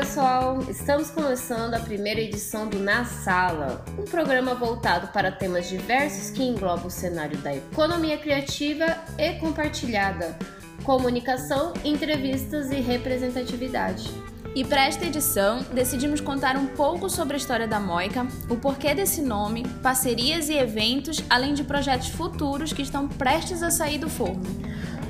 Pessoal, 0.00 0.64
estamos 0.66 1.10
começando 1.10 1.74
a 1.74 1.78
primeira 1.78 2.22
edição 2.22 2.66
do 2.66 2.78
Na 2.78 3.04
Sala, 3.04 3.84
um 3.98 4.04
programa 4.06 4.54
voltado 4.54 5.08
para 5.08 5.30
temas 5.30 5.68
diversos 5.68 6.30
que 6.30 6.42
englobam 6.42 6.86
o 6.86 6.90
cenário 6.90 7.36
da 7.36 7.54
economia 7.54 8.16
criativa 8.16 8.96
e 9.18 9.34
compartilhada, 9.34 10.38
comunicação, 10.84 11.74
entrevistas 11.84 12.70
e 12.70 12.76
representatividade. 12.76 14.08
E 14.54 14.64
para 14.64 14.86
esta 14.86 15.04
edição, 15.04 15.60
decidimos 15.74 16.22
contar 16.22 16.56
um 16.56 16.68
pouco 16.68 17.10
sobre 17.10 17.34
a 17.34 17.36
história 17.36 17.68
da 17.68 17.78
Moica, 17.78 18.26
o 18.48 18.56
porquê 18.56 18.94
desse 18.94 19.20
nome, 19.20 19.68
parcerias 19.82 20.48
e 20.48 20.54
eventos, 20.54 21.22
além 21.28 21.52
de 21.52 21.62
projetos 21.62 22.08
futuros 22.08 22.72
que 22.72 22.80
estão 22.80 23.06
prestes 23.06 23.62
a 23.62 23.70
sair 23.70 23.98
do 23.98 24.08
forno. 24.08 24.42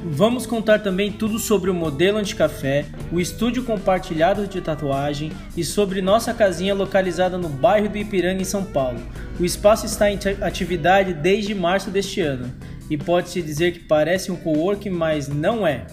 Vamos 0.03 0.47
contar 0.47 0.81
também 0.81 1.13
tudo 1.13 1.39
sobre 1.39 1.71
o 1.71 1.75
modelo 1.75 2.19
anticafé, 2.19 2.87
o 3.13 3.21
estúdio 3.21 3.65
compartilhado 3.65 4.47
de 4.47 4.61
tatuagem 4.61 5.33
e 5.57 5.63
sobre 5.63 6.01
nossa 6.01 6.33
casinha 6.33 6.75
localizada 6.75 7.37
no 7.37 7.49
bairro 7.49 7.89
do 7.89 7.99
Ipiranga, 7.99 8.41
em 8.41 8.45
São 8.45 8.65
Paulo. 8.65 9.01
O 9.39 9.45
espaço 9.45 9.87
está 9.87 10.11
em 10.11 10.19
atividade 10.41 11.13
desde 11.13 11.55
março 11.55 11.91
deste 11.91 12.21
ano 12.21 12.53
e 12.89 12.97
pode-se 12.97 13.43
dizer 13.43 13.73
que 13.73 13.81
parece 13.81 14.33
um 14.33 14.37
co-work, 14.37 14.89
mas 14.89 15.29
não 15.29 15.67
é. 15.67 15.87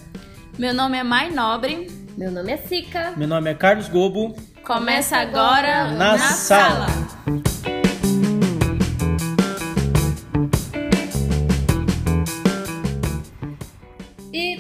Meu 0.58 0.74
nome 0.74 0.98
é 0.98 1.04
Mai 1.04 1.32
Nobre 1.32 1.88
meu 2.18 2.32
nome 2.32 2.52
é 2.52 2.58
Sica. 2.58 3.14
Meu 3.16 3.28
nome 3.28 3.52
é 3.52 3.54
Carlos 3.54 3.88
Gobo. 3.88 4.36
Começa 4.64 5.18
agora 5.18 5.92
na, 5.92 6.14
na 6.14 6.18
sala. 6.18 6.88
sala. 6.88 7.77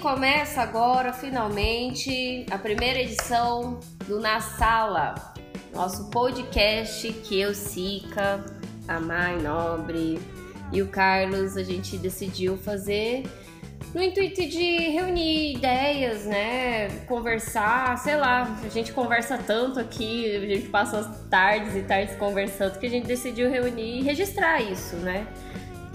Começa 0.07 0.61
agora, 0.61 1.11
finalmente, 1.11 2.45
a 2.49 2.57
primeira 2.57 2.97
edição 2.97 3.77
do 4.07 4.21
Na 4.21 4.39
Sala, 4.39 5.33
nosso 5.73 6.09
podcast 6.09 7.11
que 7.11 7.37
eu, 7.37 7.53
Sica, 7.53 8.41
a 8.87 9.01
Mai 9.01 9.37
Nobre 9.37 10.17
e 10.71 10.81
o 10.81 10.87
Carlos, 10.87 11.57
a 11.57 11.61
gente 11.63 11.97
decidiu 11.97 12.55
fazer 12.55 13.23
no 13.93 14.01
intuito 14.01 14.47
de 14.47 14.77
reunir 14.91 15.57
ideias, 15.57 16.23
né? 16.25 16.87
Conversar, 17.05 17.97
sei 17.97 18.15
lá, 18.15 18.57
a 18.63 18.69
gente 18.69 18.93
conversa 18.93 19.37
tanto 19.37 19.77
aqui, 19.77 20.37
a 20.37 20.39
gente 20.39 20.69
passa 20.69 20.99
as 20.99 21.23
tardes 21.25 21.75
e 21.75 21.81
tardes 21.81 22.15
conversando 22.15 22.79
que 22.79 22.85
a 22.85 22.89
gente 22.89 23.05
decidiu 23.05 23.49
reunir 23.49 23.99
e 23.99 24.03
registrar 24.03 24.61
isso, 24.61 24.95
né? 24.95 25.27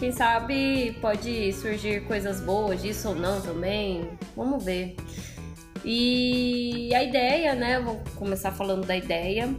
Quem 0.03 0.11
sabe 0.11 0.99
pode 1.01 1.53
surgir 1.53 2.01
coisas 2.09 2.41
boas 2.41 2.83
disso 2.83 3.11
ou 3.11 3.15
não 3.15 3.41
também. 3.41 4.11
Vamos 4.35 4.65
ver. 4.65 4.97
E 5.85 6.93
a 6.93 7.05
ideia, 7.05 7.55
né? 7.55 7.79
Vou 7.79 8.03
começar 8.17 8.51
falando 8.51 8.85
da 8.85 8.97
ideia. 8.97 9.55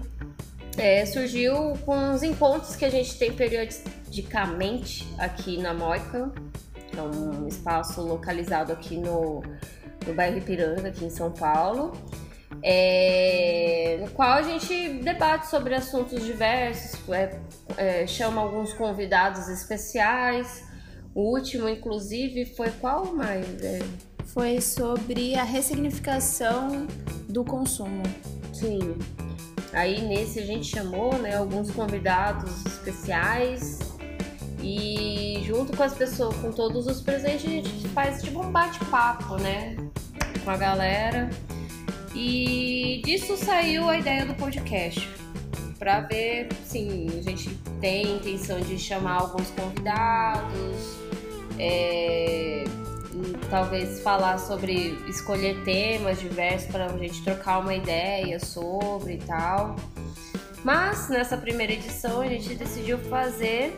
É, 0.78 1.06
surgiu 1.06 1.78
com 1.86 2.14
os 2.14 2.24
encontros 2.24 2.76
que 2.76 2.84
a 2.84 2.90
gente 2.90 3.18
tem 3.18 3.32
periodicamente 3.32 5.08
aqui 5.18 5.56
na 5.56 5.74
Moica, 5.74 6.30
que 6.92 7.00
é 7.00 7.02
um 7.02 7.48
espaço 7.48 8.02
localizado 8.02 8.74
aqui 8.74 8.98
no, 8.98 9.42
no 10.06 10.14
bairro 10.14 10.40
Ipiranga, 10.40 10.90
aqui 10.90 11.06
em 11.06 11.10
São 11.10 11.32
Paulo. 11.32 11.94
É, 12.66 13.97
no 14.00 14.09
qual 14.11 14.31
a 14.31 14.42
gente 14.42 15.02
debate 15.03 15.47
sobre 15.50 15.75
assuntos 15.75 16.23
diversos, 16.23 16.97
é, 17.09 17.39
é, 17.75 18.08
chama 18.08 18.42
alguns 18.42 18.72
convidados 18.72 19.50
especiais. 19.50 20.64
O 21.14 21.34
último, 21.34 21.68
inclusive, 21.68 22.46
foi 22.46 22.72
qual 22.72 23.13
mais? 23.13 23.46
É? 23.62 23.79
Foi 24.28 24.62
sobre 24.62 25.35
a 25.35 25.44
ressignificação 25.44 26.88
do 27.28 27.44
consumo. 27.44 28.03
Sim. 28.53 28.97
Aí 29.73 30.02
nesse 30.02 30.40
a 30.40 30.46
gente 30.46 30.66
chamou 30.66 31.18
né, 31.18 31.35
alguns 31.35 31.69
convidados 31.72 32.66
especiais 32.66 33.79
e 34.62 35.44
junto 35.46 35.75
com 35.75 35.84
as 35.84 35.94
pessoas, 35.94 36.35
com 36.38 36.52
todos 36.52 36.88
os 36.88 37.02
presentes, 37.02 37.46
a 37.46 37.50
gente 37.50 37.88
faz 37.90 38.23
tipo 38.23 38.41
um 38.41 38.50
bate-papo, 38.50 39.35
né? 39.35 39.75
Com 40.44 40.50
a 40.50 40.57
galera. 40.57 41.29
E 42.16 43.01
disso 43.03 43.35
saiu 43.38 43.90
a 43.90 43.97
ideia 43.97 44.25
do 44.25 44.34
podcast. 44.35 45.07
Pra 45.79 46.01
ver, 46.01 46.47
sim, 46.66 47.07
a 47.18 47.22
gente 47.22 47.50
tem 47.81 48.18
intenção 48.18 48.62
de 48.62 48.79
chamar 48.79 49.22
alguns 49.22 49.50
convidados, 49.50 50.97
é, 51.59 52.63
talvez 53.50 54.00
falar 54.02 54.38
sobre 54.38 54.97
escolher 55.07 55.62
temas 55.63 56.19
diversos 56.19 56.72
para 56.72 56.85
a 56.85 56.97
gente 56.97 57.22
trocar 57.23 57.59
uma 57.59 57.73
ideia 57.73 58.40
sobre 58.40 59.16
e 59.16 59.18
tal. 59.18 59.75
Mas 60.63 61.09
nessa 61.09 61.35
primeira 61.35 61.73
edição 61.73 62.22
a 62.22 62.28
gente 62.28 62.56
decidiu 62.56 62.97
fazer 62.97 63.78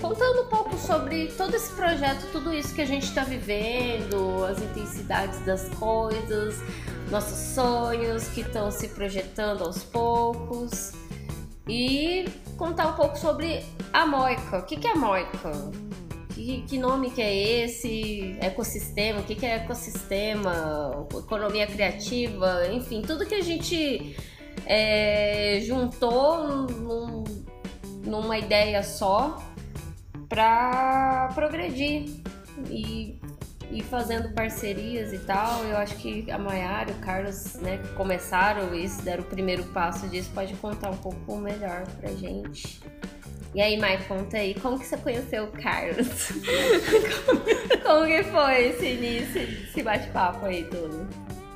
contando 0.00 0.42
um 0.42 0.46
pouco 0.48 0.76
sobre 0.76 1.28
todo 1.28 1.54
esse 1.54 1.72
projeto, 1.72 2.26
tudo 2.32 2.52
isso 2.52 2.74
que 2.74 2.82
a 2.82 2.86
gente 2.86 3.04
está 3.04 3.22
vivendo, 3.22 4.44
as 4.44 4.60
intensidades 4.60 5.38
das 5.46 5.68
coisas, 5.68 6.56
nossos 7.12 7.54
sonhos 7.54 8.26
que 8.28 8.40
estão 8.40 8.70
se 8.70 8.88
projetando 8.88 9.64
aos 9.64 9.84
poucos 9.84 10.92
e 11.68 12.24
contar 12.56 12.86
um 12.88 12.94
pouco 12.94 13.18
sobre 13.18 13.62
a 13.92 14.06
Moica. 14.06 14.60
O 14.60 14.62
que, 14.62 14.78
que 14.78 14.88
é 14.88 14.94
Moica? 14.94 15.52
Que, 16.34 16.62
que, 16.62 16.78
nome 16.78 17.10
que 17.10 17.20
é 17.20 17.64
esse? 17.64 18.38
Ecossistema? 18.40 19.20
O 19.20 19.24
que, 19.24 19.34
que 19.34 19.44
é 19.44 19.56
ecossistema? 19.56 21.06
Economia 21.14 21.66
criativa? 21.66 22.66
Enfim, 22.72 23.02
tudo 23.02 23.26
que 23.26 23.34
a 23.34 23.42
gente 23.42 24.16
é, 24.64 25.60
juntou 25.60 26.66
num, 26.66 27.24
numa 28.06 28.38
ideia 28.38 28.82
só 28.82 29.36
para 30.30 31.28
progredir 31.34 32.06
e 32.70 33.20
e 33.72 33.82
fazendo 33.82 34.28
parcerias 34.34 35.12
e 35.12 35.18
tal. 35.18 35.64
Eu 35.64 35.76
acho 35.78 35.96
que 35.96 36.30
a 36.30 36.38
Maiara 36.38 36.90
e 36.90 36.94
o 36.94 36.98
Carlos, 36.98 37.54
né, 37.54 37.78
começaram 37.96 38.74
isso, 38.74 39.02
deram 39.02 39.22
o 39.22 39.26
primeiro 39.26 39.64
passo 39.64 40.06
disso, 40.08 40.30
pode 40.34 40.54
contar 40.54 40.90
um 40.90 40.96
pouco 40.96 41.36
melhor 41.38 41.84
pra 42.00 42.10
gente. 42.10 42.80
E 43.54 43.60
aí, 43.60 43.78
Mai, 43.78 44.02
conta 44.06 44.38
aí, 44.38 44.54
como 44.54 44.78
que 44.78 44.86
você 44.86 44.96
conheceu 44.96 45.44
o 45.44 45.48
Carlos? 45.48 46.32
como 47.84 48.06
que 48.06 48.22
foi 48.24 48.68
esse 48.68 48.86
início, 48.86 49.42
esse 49.42 49.82
bate-papo 49.82 50.46
aí 50.46 50.64
tudo? 50.64 51.06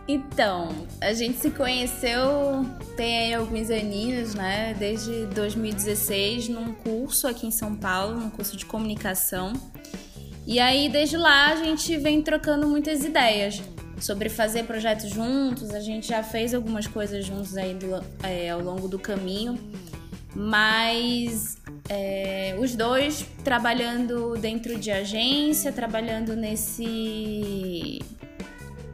Então, 0.09 0.87
a 1.01 1.13
gente 1.13 1.39
se 1.39 1.51
conheceu 1.51 2.65
tem 2.97 3.19
aí 3.19 3.35
alguns 3.35 3.71
aninhos, 3.71 4.35
né? 4.35 4.75
Desde 4.79 5.27
2016, 5.27 6.49
num 6.49 6.73
curso 6.73 7.27
aqui 7.27 7.47
em 7.47 7.51
São 7.51 7.75
Paulo, 7.75 8.21
num 8.21 8.31
curso 8.31 8.57
de 8.57 8.65
comunicação. 8.65 9.53
E 10.47 10.61
aí, 10.61 10.89
desde 10.89 11.17
lá, 11.17 11.49
a 11.49 11.57
gente 11.57 11.97
vem 11.97 12.23
trocando 12.23 12.69
muitas 12.69 13.05
ideias 13.05 13.61
sobre 13.99 14.29
fazer 14.29 14.65
projetos 14.65 15.11
juntos. 15.11 15.75
A 15.75 15.81
gente 15.81 16.07
já 16.07 16.23
fez 16.23 16.55
algumas 16.55 16.87
coisas 16.87 17.25
juntos 17.25 17.57
aí 17.57 17.75
do, 17.75 18.05
é, 18.23 18.51
ao 18.51 18.61
longo 18.61 18.87
do 18.87 18.99
caminho, 18.99 19.59
mas 20.35 21.57
é, 21.89 22.57
os 22.61 22.77
dois 22.77 23.27
trabalhando 23.43 24.37
dentro 24.39 24.79
de 24.79 24.91
agência, 24.93 25.73
trabalhando 25.73 26.37
nesse 26.37 28.01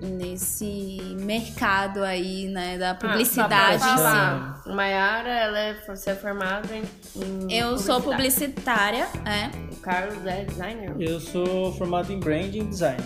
nesse 0.03 1.01
mercado 1.21 2.03
aí, 2.03 2.49
né, 2.49 2.77
da 2.77 2.91
ah, 2.91 2.95
publicidade 2.95 3.83
ah, 3.83 4.59
em 4.59 4.63
si. 4.63 4.75
Mayara, 4.75 5.31
ela 5.31 5.59
é, 5.59 5.77
você 5.87 6.11
é 6.11 6.15
formada 6.15 6.69
em, 6.75 6.83
em 7.17 7.53
Eu 7.53 7.79
sou 7.79 8.01
publicitária, 8.01 9.07
é. 9.25 9.51
O 9.73 9.77
Carlos 9.77 10.27
é 10.27 10.45
designer? 10.45 10.95
Eu 10.99 11.21
sou 11.21 11.73
formado 11.75 12.13
em 12.13 12.19
branding 12.19 12.69
design. 12.69 13.03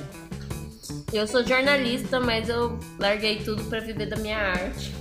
Eu 1.13 1.27
sou 1.27 1.47
jornalista, 1.47 2.19
mas 2.19 2.49
eu 2.49 2.79
larguei 2.99 3.41
tudo 3.41 3.63
para 3.65 3.81
viver 3.81 4.07
da 4.07 4.17
minha 4.17 4.39
arte. 4.39 4.95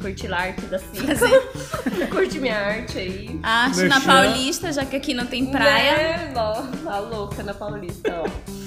Curtir 0.00 0.32
a 0.32 0.36
arte 0.36 0.60
da 0.66 0.78
Cinza. 0.78 1.28
Curte 2.10 2.38
minha 2.38 2.58
arte 2.58 2.98
aí. 2.98 3.40
A 3.42 3.64
arte 3.64 3.78
Merchan. 3.78 3.98
na 3.98 4.00
Paulista, 4.00 4.72
já 4.72 4.84
que 4.84 4.96
aqui 4.96 5.14
não 5.14 5.26
tem 5.26 5.46
praia. 5.46 5.90
É, 5.90 6.32
ó, 6.36 6.62
tá 6.84 6.98
louca 6.98 7.42
na 7.42 7.54
Paulista, 7.54 8.22
ó. 8.22 8.65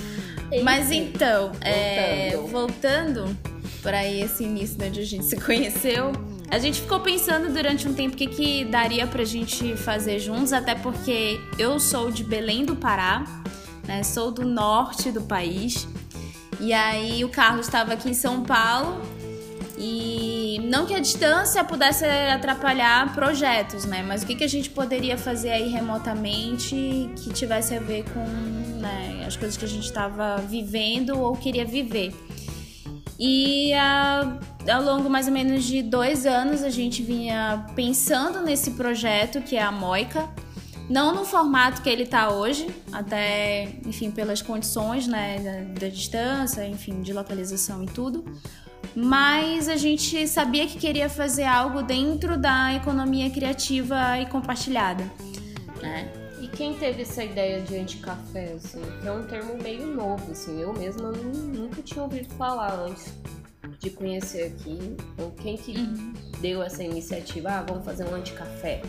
Mas 0.63 0.91
então, 0.91 1.51
é, 1.61 2.35
voltando. 2.49 3.35
para 3.81 4.05
esse 4.05 4.43
início 4.43 4.77
né, 4.77 4.87
onde 4.87 4.99
a 4.99 5.05
gente 5.05 5.25
se 5.25 5.37
conheceu, 5.39 6.11
a 6.51 6.59
gente 6.59 6.81
ficou 6.81 6.99
pensando 6.99 7.53
durante 7.53 7.87
um 7.87 7.93
tempo 7.93 8.15
o 8.15 8.17
que, 8.17 8.27
que 8.27 8.65
daria 8.65 9.07
pra 9.07 9.23
gente 9.23 9.75
fazer 9.77 10.19
juntos, 10.19 10.51
até 10.51 10.75
porque 10.75 11.39
eu 11.57 11.79
sou 11.79 12.11
de 12.11 12.23
Belém 12.23 12.65
do 12.65 12.75
Pará, 12.75 13.23
né, 13.87 14.03
sou 14.03 14.31
do 14.31 14.43
norte 14.45 15.11
do 15.11 15.21
país, 15.21 15.87
e 16.59 16.73
aí 16.73 17.23
o 17.23 17.29
Carlos 17.29 17.67
estava 17.67 17.93
aqui 17.93 18.09
em 18.09 18.13
São 18.13 18.43
Paulo 18.43 19.01
e 19.79 20.59
não 20.65 20.85
que 20.85 20.93
a 20.93 20.99
distância 20.99 21.63
pudesse 21.63 22.03
atrapalhar 22.03 23.13
projetos, 23.13 23.85
né? 23.85 24.03
Mas 24.05 24.23
o 24.23 24.27
que, 24.27 24.35
que 24.35 24.43
a 24.43 24.49
gente 24.49 24.69
poderia 24.69 25.17
fazer 25.17 25.51
aí 25.51 25.69
remotamente 25.69 27.09
que 27.15 27.31
tivesse 27.31 27.73
a 27.73 27.79
ver 27.79 28.03
com 28.13 28.19
né, 28.79 29.23
as 29.25 29.37
coisas 29.37 29.55
que 29.55 29.63
a 29.63 29.67
gente 29.67 29.85
estava 29.85 30.35
vivendo 30.37 31.17
ou 31.17 31.33
queria 31.37 31.65
viver. 31.65 32.13
E 33.17 33.73
a, 33.73 34.37
ao 34.69 34.83
longo 34.83 35.09
mais 35.09 35.27
ou 35.27 35.33
menos 35.33 35.63
de 35.63 35.81
dois 35.81 36.25
anos, 36.25 36.61
a 36.61 36.69
gente 36.69 37.01
vinha 37.01 37.65
pensando 37.73 38.41
nesse 38.41 38.71
projeto 38.71 39.41
que 39.41 39.55
é 39.55 39.61
a 39.61 39.71
Moica. 39.71 40.27
Não 40.89 41.13
no 41.13 41.23
formato 41.23 41.83
que 41.83 41.89
ele 41.89 42.03
está 42.03 42.31
hoje, 42.31 42.67
até, 42.91 43.75
enfim, 43.85 44.09
pelas 44.09 44.41
condições, 44.41 45.07
né, 45.07 45.39
da, 45.39 45.81
da 45.81 45.87
distância, 45.87 46.67
enfim, 46.67 47.01
de 47.01 47.13
localização 47.13 47.83
e 47.83 47.85
tudo. 47.85 48.25
Mas 48.95 49.69
a 49.69 49.75
gente 49.75 50.27
sabia 50.27 50.67
que 50.67 50.77
queria 50.77 51.09
fazer 51.09 51.43
algo 51.43 51.81
dentro 51.81 52.37
da 52.37 52.73
economia 52.73 53.29
criativa 53.29 54.19
e 54.19 54.25
compartilhada, 54.25 55.03
né? 55.81 56.11
E 56.41 56.47
quem 56.47 56.73
teve 56.73 57.01
essa 57.01 57.23
ideia 57.23 57.61
de 57.61 57.77
anticafé, 57.77 58.53
assim? 58.53 58.81
Que 59.01 59.07
é 59.07 59.11
um 59.11 59.23
termo 59.27 59.61
meio 59.61 59.87
novo, 59.87 60.31
assim. 60.31 60.61
Eu 60.61 60.73
mesma 60.73 61.11
nunca 61.11 61.81
tinha 61.81 62.01
ouvido 62.01 62.33
falar 62.35 62.73
antes 62.73 63.13
de 63.79 63.89
conhecer 63.89 64.47
aqui. 64.47 64.95
Então, 65.13 65.31
quem 65.31 65.57
que 65.57 65.77
uhum. 65.77 66.13
deu 66.39 66.63
essa 66.63 66.83
iniciativa? 66.83 67.49
Ah, 67.49 67.65
vamos 67.67 67.83
fazer 67.83 68.05
um 68.05 68.15
anticafé. 68.15 68.81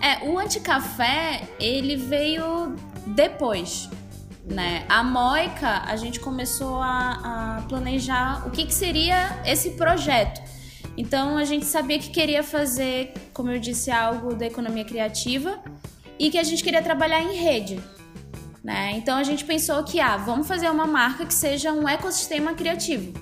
É, 0.00 0.28
o 0.28 0.38
anticafé, 0.38 1.48
ele 1.58 1.96
veio 1.96 2.76
depois, 3.06 3.88
né? 4.46 4.86
A 4.88 5.02
Moica, 5.02 5.82
a 5.86 5.96
gente 5.96 6.20
começou 6.20 6.80
a, 6.80 7.58
a 7.58 7.62
planejar 7.62 8.46
o 8.46 8.50
que, 8.50 8.64
que 8.64 8.72
seria 8.72 9.42
esse 9.44 9.70
projeto. 9.70 10.40
Então, 10.96 11.36
a 11.36 11.44
gente 11.44 11.66
sabia 11.66 11.98
que 11.98 12.10
queria 12.10 12.42
fazer, 12.42 13.12
como 13.34 13.50
eu 13.50 13.58
disse, 13.58 13.90
algo 13.90 14.34
da 14.34 14.46
economia 14.46 14.84
criativa 14.84 15.58
e 16.18 16.30
que 16.30 16.38
a 16.38 16.42
gente 16.42 16.62
queria 16.62 16.80
trabalhar 16.80 17.20
em 17.22 17.34
rede. 17.34 17.80
Né? 18.64 18.92
Então, 18.96 19.18
a 19.18 19.22
gente 19.22 19.44
pensou 19.44 19.82
que, 19.84 20.00
ah, 20.00 20.16
vamos 20.16 20.46
fazer 20.46 20.70
uma 20.70 20.86
marca 20.86 21.26
que 21.26 21.34
seja 21.34 21.72
um 21.72 21.88
ecossistema 21.88 22.54
criativo. 22.54 23.12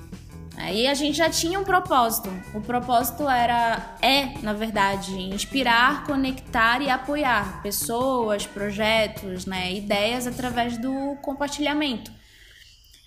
Aí 0.56 0.86
a 0.86 0.94
gente 0.94 1.16
já 1.18 1.28
tinha 1.28 1.58
um 1.58 1.64
propósito. 1.64 2.30
O 2.54 2.60
propósito 2.60 3.28
era, 3.28 3.96
é, 4.00 4.38
na 4.42 4.52
verdade, 4.52 5.12
inspirar, 5.12 6.04
conectar 6.04 6.80
e 6.80 6.88
apoiar 6.88 7.60
pessoas, 7.62 8.46
projetos, 8.46 9.46
né, 9.46 9.72
ideias 9.72 10.26
através 10.26 10.78
do 10.78 11.16
compartilhamento. 11.22 12.10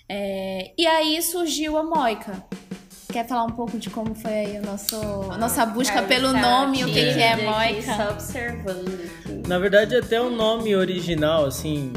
É, 0.08 0.72
e 0.76 0.86
aí 0.86 1.20
surgiu 1.22 1.76
a 1.76 1.82
Moica. 1.82 2.42
Quer 3.10 3.26
falar 3.26 3.44
um 3.44 3.52
pouco 3.52 3.78
de 3.78 3.88
como 3.88 4.14
foi 4.14 4.32
aí 4.32 4.56
a 4.58 4.60
nosso, 4.60 4.96
a 5.30 5.38
nossa 5.38 5.64
busca 5.64 6.02
pelo 6.02 6.30
nome, 6.32 6.84
o 6.84 6.86
que, 6.86 7.14
que 7.14 7.22
é 7.22 7.36
Moica? 7.36 8.10
observando. 8.10 9.46
Na 9.46 9.58
verdade, 9.58 9.96
até 9.96 10.20
o 10.20 10.28
nome 10.28 10.76
original, 10.76 11.46
assim, 11.46 11.90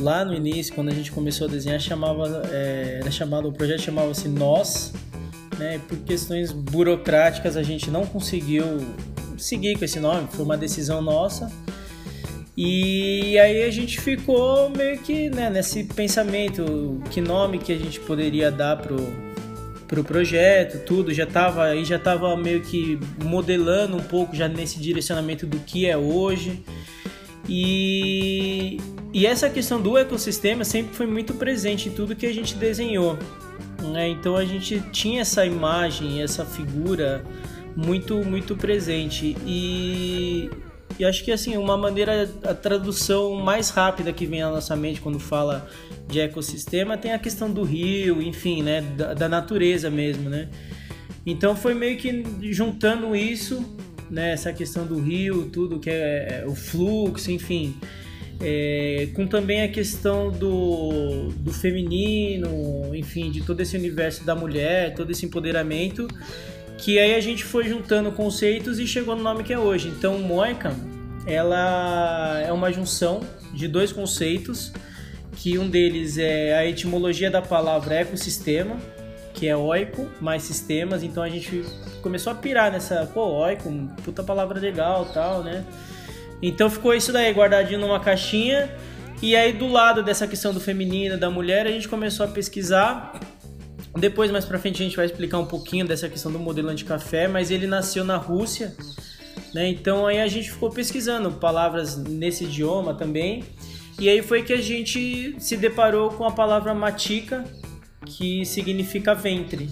lá 0.00 0.24
no 0.24 0.34
início, 0.34 0.74
quando 0.74 0.88
a 0.88 0.94
gente 0.94 1.12
começou 1.12 1.46
a 1.46 1.50
desenhar, 1.50 1.78
chamava, 1.78 2.42
é, 2.50 2.98
era 3.00 3.10
chamado, 3.10 3.48
o 3.48 3.52
projeto 3.52 3.82
chamava-se 3.82 4.28
Nós, 4.28 4.92
né? 5.58 5.80
Por 5.86 5.98
questões 5.98 6.50
burocráticas 6.50 7.56
a 7.56 7.62
gente 7.62 7.90
não 7.90 8.06
conseguiu 8.06 8.64
seguir 9.36 9.78
com 9.78 9.84
esse 9.84 10.00
nome, 10.00 10.26
foi 10.30 10.44
uma 10.44 10.56
decisão 10.56 11.00
nossa. 11.00 11.50
E 12.56 13.38
aí 13.38 13.62
a 13.62 13.70
gente 13.70 14.00
ficou 14.00 14.68
meio 14.70 14.98
que 14.98 15.30
né, 15.30 15.48
nesse 15.48 15.84
pensamento, 15.84 17.00
que 17.10 17.20
nome 17.20 17.58
que 17.58 17.72
a 17.72 17.78
gente 17.78 17.98
poderia 18.00 18.50
dar 18.50 18.76
pro, 18.76 18.98
pro 19.86 20.04
projeto, 20.04 20.84
tudo, 20.84 21.14
já 21.14 21.26
tava 21.26 21.64
aí 21.64 21.84
já 21.84 21.98
tava 21.98 22.36
meio 22.36 22.60
que 22.60 22.98
modelando 23.24 23.96
um 23.96 24.02
pouco 24.02 24.36
já 24.36 24.46
nesse 24.48 24.78
direcionamento 24.78 25.46
do 25.46 25.58
que 25.60 25.86
é 25.86 25.96
hoje. 25.96 26.62
E, 27.48 28.78
e 29.12 29.26
essa 29.26 29.50
questão 29.50 29.80
do 29.80 29.98
ecossistema 29.98 30.64
sempre 30.64 30.94
foi 30.94 31.06
muito 31.06 31.34
presente 31.34 31.88
em 31.88 31.92
tudo 31.92 32.14
que 32.14 32.26
a 32.26 32.32
gente 32.32 32.54
desenhou. 32.54 33.18
Né? 33.92 34.08
Então 34.08 34.36
a 34.36 34.44
gente 34.44 34.80
tinha 34.92 35.22
essa 35.22 35.44
imagem, 35.44 36.22
essa 36.22 36.44
figura 36.44 37.24
muito, 37.74 38.24
muito 38.24 38.54
presente. 38.54 39.36
E, 39.44 40.50
e 40.98 41.04
acho 41.04 41.24
que 41.24 41.32
assim, 41.32 41.56
uma 41.56 41.76
maneira, 41.76 42.30
a 42.44 42.54
tradução 42.54 43.34
mais 43.34 43.70
rápida 43.70 44.12
que 44.12 44.26
vem 44.26 44.42
à 44.42 44.50
nossa 44.50 44.76
mente 44.76 45.00
quando 45.00 45.18
fala 45.18 45.68
de 46.06 46.20
ecossistema 46.20 46.96
tem 46.96 47.12
a 47.12 47.18
questão 47.18 47.50
do 47.50 47.62
rio, 47.62 48.22
enfim, 48.22 48.62
né? 48.62 48.80
da, 48.96 49.14
da 49.14 49.28
natureza 49.28 49.90
mesmo, 49.90 50.28
né? 50.28 50.48
Então 51.26 51.54
foi 51.54 51.74
meio 51.74 51.98
que 51.98 52.24
juntando 52.52 53.14
isso 53.14 53.64
né? 54.10 54.32
Essa 54.32 54.52
questão 54.52 54.84
do 54.84 54.98
rio, 54.98 55.48
tudo 55.50 55.78
que 55.78 55.88
é, 55.88 56.42
é 56.42 56.46
o 56.46 56.54
fluxo, 56.54 57.30
enfim. 57.30 57.76
É, 58.42 59.08
com 59.14 59.26
também 59.26 59.62
a 59.62 59.68
questão 59.68 60.30
do, 60.30 61.28
do 61.28 61.52
feminino, 61.52 62.94
enfim, 62.94 63.30
de 63.30 63.42
todo 63.42 63.60
esse 63.60 63.76
universo 63.76 64.24
da 64.24 64.34
mulher, 64.34 64.94
todo 64.94 65.10
esse 65.10 65.26
empoderamento, 65.26 66.08
que 66.78 66.98
aí 66.98 67.14
a 67.14 67.20
gente 67.20 67.44
foi 67.44 67.68
juntando 67.68 68.10
conceitos 68.12 68.78
e 68.78 68.86
chegou 68.86 69.14
no 69.14 69.22
nome 69.22 69.44
que 69.44 69.52
é 69.52 69.58
hoje. 69.58 69.88
Então, 69.88 70.18
Moica, 70.18 70.74
ela 71.26 72.40
é 72.40 72.50
uma 72.50 72.72
junção 72.72 73.20
de 73.52 73.68
dois 73.68 73.92
conceitos, 73.92 74.72
que 75.36 75.58
um 75.58 75.68
deles 75.68 76.16
é 76.16 76.56
a 76.56 76.66
etimologia 76.66 77.30
da 77.30 77.42
palavra 77.42 77.96
ecossistema, 77.96 78.78
que 79.34 79.46
é 79.46 79.56
oico 79.56 80.08
mais 80.20 80.42
sistemas, 80.42 81.02
então 81.02 81.22
a 81.22 81.28
gente 81.28 81.62
começou 82.02 82.32
a 82.32 82.36
pirar 82.36 82.72
nessa, 82.72 83.06
pô, 83.12 83.22
oico, 83.42 83.70
puta 84.02 84.22
palavra 84.22 84.58
legal 84.58 85.06
tal, 85.12 85.42
né? 85.42 85.64
Então 86.42 86.70
ficou 86.70 86.94
isso 86.94 87.12
daí 87.12 87.32
guardadinho 87.32 87.80
numa 87.80 88.00
caixinha. 88.00 88.74
E 89.22 89.36
aí 89.36 89.52
do 89.52 89.68
lado 89.68 90.02
dessa 90.02 90.26
questão 90.26 90.52
do 90.52 90.60
feminino, 90.60 91.18
da 91.18 91.30
mulher, 91.30 91.66
a 91.66 91.70
gente 91.70 91.88
começou 91.88 92.24
a 92.24 92.28
pesquisar. 92.28 93.20
Depois 93.98 94.30
mais 94.30 94.44
para 94.44 94.58
frente 94.58 94.82
a 94.82 94.84
gente 94.84 94.96
vai 94.96 95.06
explicar 95.06 95.38
um 95.38 95.46
pouquinho 95.46 95.86
dessa 95.86 96.08
questão 96.08 96.30
do 96.30 96.38
modelo 96.38 96.68
anticafé, 96.68 97.28
mas 97.28 97.50
ele 97.50 97.66
nasceu 97.66 98.04
na 98.04 98.16
Rússia, 98.16 98.74
né? 99.52 99.68
Então 99.68 100.06
aí 100.06 100.20
a 100.20 100.28
gente 100.28 100.50
ficou 100.50 100.70
pesquisando 100.70 101.30
palavras 101.32 101.96
nesse 101.96 102.44
idioma 102.44 102.94
também. 102.94 103.44
E 103.98 104.08
aí 104.08 104.22
foi 104.22 104.42
que 104.42 104.52
a 104.52 104.60
gente 104.60 105.34
se 105.38 105.56
deparou 105.58 106.10
com 106.10 106.24
a 106.24 106.30
palavra 106.30 106.72
matica, 106.72 107.44
que 108.06 108.46
significa 108.46 109.14
ventre. 109.14 109.68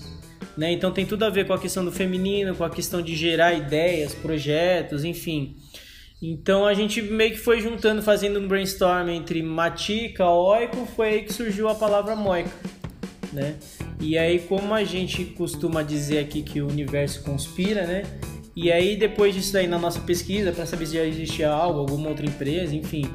Né? 0.54 0.72
Então 0.72 0.92
tem 0.92 1.06
tudo 1.06 1.24
a 1.24 1.30
ver 1.30 1.46
com 1.46 1.54
a 1.54 1.58
questão 1.58 1.84
do 1.84 1.92
feminino, 1.92 2.54
com 2.54 2.64
a 2.64 2.68
questão 2.68 3.00
de 3.00 3.14
gerar 3.14 3.54
ideias, 3.54 4.14
projetos, 4.14 5.04
enfim. 5.04 5.56
Então 6.20 6.66
a 6.66 6.74
gente 6.74 7.00
meio 7.00 7.30
que 7.30 7.38
foi 7.38 7.60
juntando, 7.60 8.02
fazendo 8.02 8.40
um 8.40 8.48
brainstorm 8.48 9.08
entre 9.08 9.40
matica, 9.42 10.28
oico, 10.28 10.84
foi 10.96 11.08
aí 11.08 11.22
que 11.22 11.32
surgiu 11.32 11.68
a 11.68 11.74
palavra 11.74 12.16
moica, 12.16 12.50
né? 13.32 13.56
E 14.00 14.18
aí 14.18 14.40
como 14.40 14.74
a 14.74 14.82
gente 14.82 15.24
costuma 15.24 15.82
dizer 15.82 16.18
aqui 16.18 16.42
que 16.42 16.60
o 16.60 16.68
universo 16.68 17.22
conspira, 17.22 17.86
né? 17.86 18.02
E 18.56 18.72
aí 18.72 18.96
depois 18.96 19.32
disso 19.32 19.52
daí 19.52 19.68
na 19.68 19.78
nossa 19.78 20.00
pesquisa 20.00 20.50
para 20.50 20.66
saber 20.66 20.86
se 20.86 20.94
já 20.94 21.04
existia 21.04 21.48
algo, 21.48 21.78
alguma 21.78 22.08
outra 22.08 22.26
empresa, 22.26 22.74
enfim, 22.74 23.08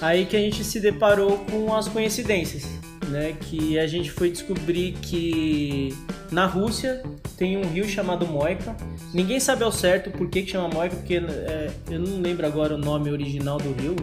aí 0.00 0.24
que 0.24 0.34
a 0.34 0.40
gente 0.40 0.64
se 0.64 0.80
deparou 0.80 1.36
com 1.50 1.74
as 1.74 1.86
coincidências 1.86 2.81
né, 3.08 3.34
que 3.40 3.78
a 3.78 3.86
gente 3.86 4.10
foi 4.10 4.30
descobrir 4.30 4.92
que 5.02 5.94
na 6.30 6.46
Rússia 6.46 7.02
tem 7.36 7.56
um 7.56 7.68
rio 7.68 7.88
chamado 7.88 8.26
Moika. 8.26 8.76
Ninguém 9.12 9.40
sabe 9.40 9.64
ao 9.64 9.72
certo 9.72 10.10
por 10.10 10.28
que, 10.28 10.42
que 10.42 10.50
chama 10.50 10.68
Moika, 10.68 10.96
porque 10.96 11.16
é, 11.16 11.70
eu 11.90 11.98
não 11.98 12.20
lembro 12.20 12.46
agora 12.46 12.74
o 12.74 12.78
nome 12.78 13.10
original 13.10 13.58
do 13.58 13.72
rio, 13.72 13.96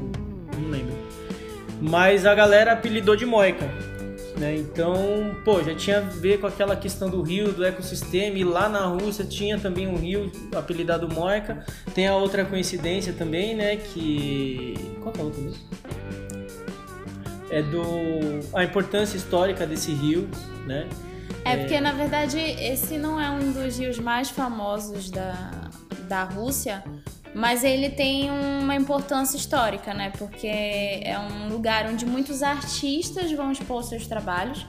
não 0.57 0.69
lembro. 0.69 0.93
Mas 1.81 2.25
a 2.25 2.35
galera 2.35 2.73
apelidou 2.73 3.15
de 3.15 3.25
Moika. 3.25 3.65
Né? 4.37 4.55
Então, 4.55 5.35
pô, 5.43 5.61
já 5.61 5.75
tinha 5.75 5.97
a 5.97 6.01
ver 6.01 6.39
com 6.39 6.47
aquela 6.47 6.75
questão 6.75 7.09
do 7.09 7.21
rio, 7.21 7.51
do 7.51 7.65
ecossistema, 7.65 8.37
e 8.37 8.43
lá 8.43 8.69
na 8.69 8.85
Rússia 8.85 9.25
tinha 9.25 9.59
também 9.59 9.85
um 9.87 9.97
rio 9.97 10.31
apelidado 10.55 11.09
Moika. 11.09 11.65
Tem 11.93 12.07
a 12.07 12.15
outra 12.15 12.45
coincidência 12.45 13.13
também, 13.13 13.53
né, 13.55 13.75
que... 13.75 14.75
Qual 15.01 15.11
que 15.11 15.19
é 15.19 15.21
a 15.21 15.25
outra 15.25 15.41
mesmo? 15.41 15.59
É 17.49 17.61
do 17.61 17.81
a 18.53 18.63
importância 18.63 19.17
histórica 19.17 19.65
desse 19.65 19.91
rio, 19.91 20.29
né? 20.65 20.87
É, 21.43 21.57
porque 21.57 21.75
é... 21.75 21.81
na 21.81 21.91
verdade 21.91 22.37
esse 22.37 22.97
não 22.97 23.19
é 23.19 23.29
um 23.29 23.51
dos 23.51 23.77
rios 23.77 23.97
mais 23.99 24.29
famosos 24.29 25.09
da, 25.09 25.69
da 26.07 26.23
Rússia, 26.23 26.83
mas 27.33 27.63
ele 27.63 27.89
tem 27.89 28.29
uma 28.31 28.75
importância 28.75 29.37
histórica, 29.37 29.93
né? 29.93 30.11
Porque 30.17 30.47
é 30.47 31.17
um 31.19 31.49
lugar 31.49 31.87
onde 31.87 32.05
muitos 32.05 32.41
artistas 32.41 33.31
vão 33.31 33.51
expor 33.51 33.83
seus 33.83 34.07
trabalhos. 34.07 34.65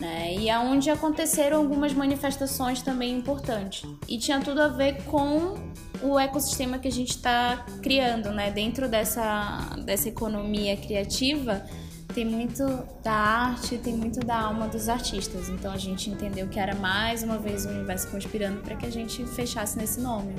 Né? 0.00 0.34
E 0.34 0.50
é 0.50 0.58
onde 0.58 0.90
aconteceram 0.90 1.58
algumas 1.58 1.92
manifestações 1.92 2.82
também 2.82 3.16
importantes. 3.16 3.88
E 4.08 4.18
tinha 4.18 4.40
tudo 4.40 4.60
a 4.60 4.68
ver 4.68 5.04
com 5.04 5.54
o 6.02 6.18
ecossistema 6.18 6.78
que 6.78 6.88
a 6.88 6.92
gente 6.92 7.10
está 7.10 7.64
criando, 7.80 8.32
né? 8.32 8.50
Dentro 8.50 8.88
dessa, 8.88 9.76
dessa 9.84 10.08
economia 10.08 10.76
criativa, 10.76 11.64
tem 12.14 12.24
muito 12.24 12.64
da 13.02 13.12
arte, 13.12 13.76
tem 13.76 13.94
muito 13.94 14.20
da 14.20 14.38
alma 14.38 14.68
dos 14.68 14.88
artistas. 14.88 15.48
Então 15.48 15.72
a 15.72 15.76
gente 15.76 16.08
entendeu 16.08 16.46
que 16.48 16.60
era 16.60 16.74
mais 16.74 17.24
uma 17.24 17.38
vez 17.38 17.66
o 17.66 17.68
universo 17.68 18.08
conspirando 18.08 18.60
para 18.60 18.76
que 18.76 18.86
a 18.86 18.90
gente 18.90 19.26
fechasse 19.26 19.76
nesse 19.76 20.00
nome. 20.00 20.36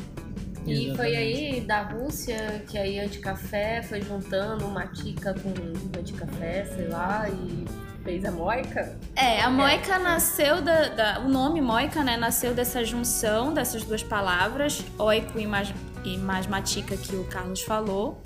E 0.65 0.95
foi 0.95 1.15
aí 1.15 1.61
da 1.61 1.83
Rússia 1.83 2.63
que 2.67 2.77
aí 2.77 2.99
Anticafé 2.99 3.83
foi 3.83 4.01
juntando 4.01 4.65
uma 4.65 4.87
tica 4.87 5.35
com 5.35 5.99
Anticafé, 5.99 6.65
sei 6.65 6.87
lá, 6.87 7.29
e 7.29 7.65
fez 8.03 8.25
a 8.25 8.31
Moica? 8.31 8.97
É, 9.15 9.41
a 9.41 9.49
Moica 9.49 9.99
nasceu 9.99 10.61
da, 10.61 10.87
da, 10.89 11.19
O 11.19 11.29
nome 11.29 11.61
Moica, 11.61 12.03
né? 12.03 12.17
Nasceu 12.17 12.53
dessa 12.55 12.83
junção 12.83 13.53
dessas 13.53 13.83
duas 13.83 14.01
palavras, 14.01 14.83
oico 14.97 15.37
e, 15.37 15.45
mas, 15.45 15.71
e 16.03 16.17
masmatica 16.17 16.97
que 16.97 17.15
o 17.15 17.25
Carlos 17.25 17.61
falou. 17.61 18.23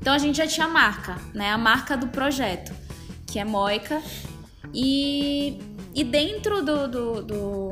Então 0.00 0.14
a 0.14 0.18
gente 0.18 0.36
já 0.36 0.46
tinha 0.46 0.66
a 0.66 0.70
marca, 0.70 1.16
né? 1.34 1.50
A 1.50 1.58
marca 1.58 1.96
do 1.96 2.06
projeto, 2.06 2.72
que 3.26 3.38
é 3.38 3.44
Moica. 3.44 4.02
E, 4.72 5.58
e 5.94 6.02
dentro 6.04 6.64
do, 6.64 6.88
do, 6.88 7.22
do 7.22 7.70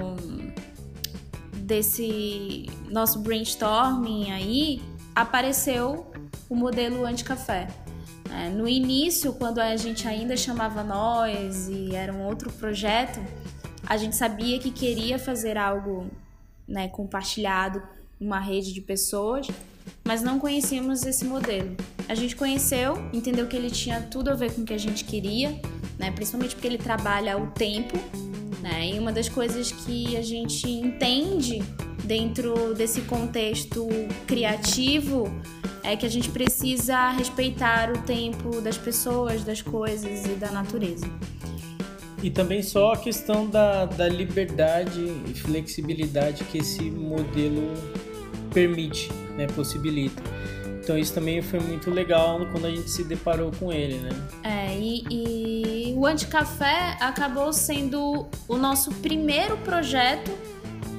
desse 1.54 2.66
nosso 2.90 3.20
brainstorming 3.20 4.30
aí, 4.30 4.82
apareceu 5.14 6.10
o 6.48 6.54
modelo 6.54 7.06
anti-café. 7.06 7.68
É, 8.30 8.48
no 8.48 8.68
início, 8.68 9.32
quando 9.32 9.58
a 9.58 9.76
gente 9.76 10.08
ainda 10.08 10.36
chamava 10.36 10.82
nós 10.82 11.68
e 11.68 11.94
era 11.94 12.12
um 12.12 12.24
outro 12.24 12.50
projeto, 12.52 13.20
a 13.86 13.96
gente 13.96 14.16
sabia 14.16 14.58
que 14.58 14.70
queria 14.70 15.18
fazer 15.18 15.58
algo 15.58 16.10
né, 16.66 16.88
compartilhado, 16.88 17.82
uma 18.20 18.38
rede 18.38 18.72
de 18.72 18.80
pessoas, 18.80 19.48
mas 20.04 20.22
não 20.22 20.38
conhecíamos 20.38 21.04
esse 21.04 21.24
modelo. 21.24 21.76
A 22.08 22.14
gente 22.14 22.36
conheceu, 22.36 22.96
entendeu 23.12 23.46
que 23.46 23.56
ele 23.56 23.70
tinha 23.70 24.00
tudo 24.00 24.30
a 24.30 24.34
ver 24.34 24.52
com 24.52 24.62
o 24.62 24.64
que 24.64 24.74
a 24.74 24.78
gente 24.78 25.04
queria, 25.04 25.60
né, 25.98 26.10
principalmente 26.10 26.54
porque 26.54 26.66
ele 26.66 26.78
trabalha 26.78 27.38
o 27.38 27.48
tempo, 27.48 27.96
né, 28.60 28.90
e 28.94 28.98
uma 28.98 29.12
das 29.12 29.28
coisas 29.28 29.72
que 29.72 30.16
a 30.16 30.22
gente 30.22 30.68
entende 30.68 31.62
dentro 32.04 32.74
desse 32.74 33.02
contexto 33.02 33.88
criativo 34.26 35.30
é 35.84 35.96
que 35.96 36.06
a 36.06 36.08
gente 36.08 36.30
precisa 36.30 37.10
respeitar 37.10 37.90
o 37.90 37.98
tempo 38.02 38.60
das 38.60 38.78
pessoas, 38.78 39.42
das 39.44 39.60
coisas 39.60 40.24
e 40.26 40.34
da 40.34 40.50
natureza. 40.50 41.06
E 42.22 42.30
também 42.30 42.62
só 42.62 42.92
a 42.92 42.96
questão 42.96 43.48
da, 43.48 43.84
da 43.84 44.08
liberdade 44.08 45.12
e 45.28 45.34
flexibilidade 45.34 46.44
que 46.44 46.58
esse 46.58 46.82
modelo 46.82 47.74
permite, 48.54 49.10
né, 49.36 49.46
possibilita. 49.46 50.22
Então 50.82 50.98
isso 50.98 51.14
também 51.14 51.40
foi 51.40 51.60
muito 51.60 51.90
legal 51.90 52.44
quando 52.50 52.66
a 52.66 52.70
gente 52.70 52.90
se 52.90 53.04
deparou 53.04 53.52
com 53.52 53.72
ele, 53.72 53.98
né? 53.98 54.10
É, 54.42 54.76
e, 54.76 55.04
e 55.10 55.94
o 55.94 56.04
Anticafé 56.04 56.96
acabou 57.00 57.52
sendo 57.52 58.26
o 58.48 58.56
nosso 58.56 58.90
primeiro 58.94 59.56
projeto 59.58 60.32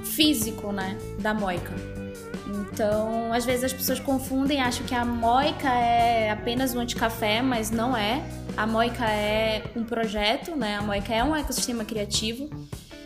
físico, 0.05 0.71
né, 0.71 0.97
da 1.19 1.33
Moica. 1.33 1.73
Então, 2.47 3.33
às 3.33 3.45
vezes 3.45 3.65
as 3.65 3.73
pessoas 3.73 3.99
confundem, 3.99 4.61
acham 4.61 4.85
que 4.85 4.95
a 4.95 5.03
Moica 5.03 5.69
é 5.69 6.31
apenas 6.31 6.73
um 6.73 6.79
anticafé, 6.79 7.41
mas 7.41 7.69
não 7.69 7.95
é. 7.95 8.23
A 8.55 8.65
Moica 8.65 9.05
é 9.05 9.63
um 9.75 9.83
projeto, 9.83 10.55
né? 10.55 10.77
A 10.77 10.81
Moica 10.81 11.13
é 11.13 11.23
um 11.23 11.35
ecossistema 11.35 11.83
criativo. 11.83 12.49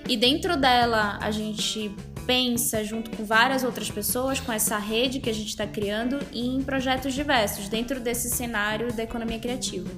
E 0.08 0.16
dentro 0.16 0.56
dela 0.56 1.18
a 1.22 1.32
gente 1.32 1.94
pensa 2.28 2.84
junto 2.84 3.10
com 3.10 3.26
várias 3.26 3.64
outras 3.64 3.90
pessoas, 3.90 4.40
com 4.40 4.52
essa 4.52 4.78
rede 4.78 5.20
que 5.20 5.30
a 5.30 5.34
gente 5.34 5.48
está 5.48 5.66
criando, 5.66 6.20
em 6.32 6.62
projetos 6.62 7.14
diversos 7.14 7.68
dentro 7.68 8.00
desse 8.00 8.30
cenário 8.30 8.94
da 8.94 9.02
economia 9.02 9.40
criativa. 9.40 9.90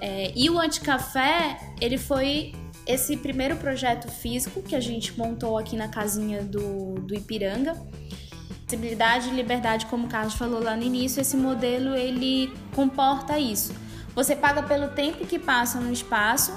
É, 0.00 0.32
e 0.36 0.50
o 0.50 0.58
Anticafé, 0.58 1.58
ele 1.80 1.96
foi 1.96 2.52
esse 2.86 3.16
primeiro 3.16 3.56
projeto 3.56 4.10
físico 4.10 4.60
que 4.60 4.74
a 4.74 4.80
gente 4.80 5.16
montou 5.16 5.56
aqui 5.56 5.76
na 5.76 5.88
casinha 5.88 6.42
do, 6.42 6.94
do 6.94 7.14
Ipiranga 7.14 7.76
Flexibilidade 8.70 9.28
e 9.28 9.32
liberdade, 9.32 9.86
como 9.86 10.06
o 10.06 10.08
Carlos 10.08 10.34
falou 10.34 10.62
lá 10.62 10.76
no 10.76 10.84
início, 10.84 11.20
esse 11.20 11.36
modelo 11.36 11.96
ele 11.96 12.52
comporta 12.72 13.36
isso. 13.36 13.74
Você 14.14 14.36
paga 14.36 14.62
pelo 14.62 14.90
tempo 14.90 15.26
que 15.26 15.40
passa 15.40 15.80
no 15.80 15.92
espaço 15.92 16.52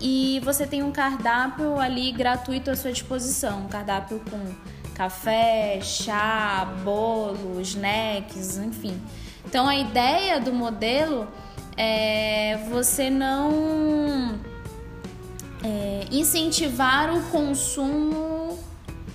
e 0.00 0.40
você 0.44 0.66
tem 0.66 0.82
um 0.82 0.92
cardápio 0.92 1.78
ali 1.78 2.12
gratuito 2.12 2.70
à 2.70 2.76
sua 2.76 2.92
disposição, 2.92 3.64
um 3.64 3.68
cardápio 3.68 4.20
com 4.30 4.38
café, 4.94 5.80
chá, 5.80 6.64
bolo, 6.84 7.60
snacks, 7.60 8.58
enfim. 8.58 9.00
Então 9.44 9.66
a 9.66 9.76
ideia 9.76 10.40
do 10.40 10.52
modelo 10.52 11.28
é 11.76 12.58
você 12.68 13.08
não 13.08 14.38
é, 15.62 16.04
incentivar 16.10 17.14
o 17.14 17.22
consumo 17.30 18.58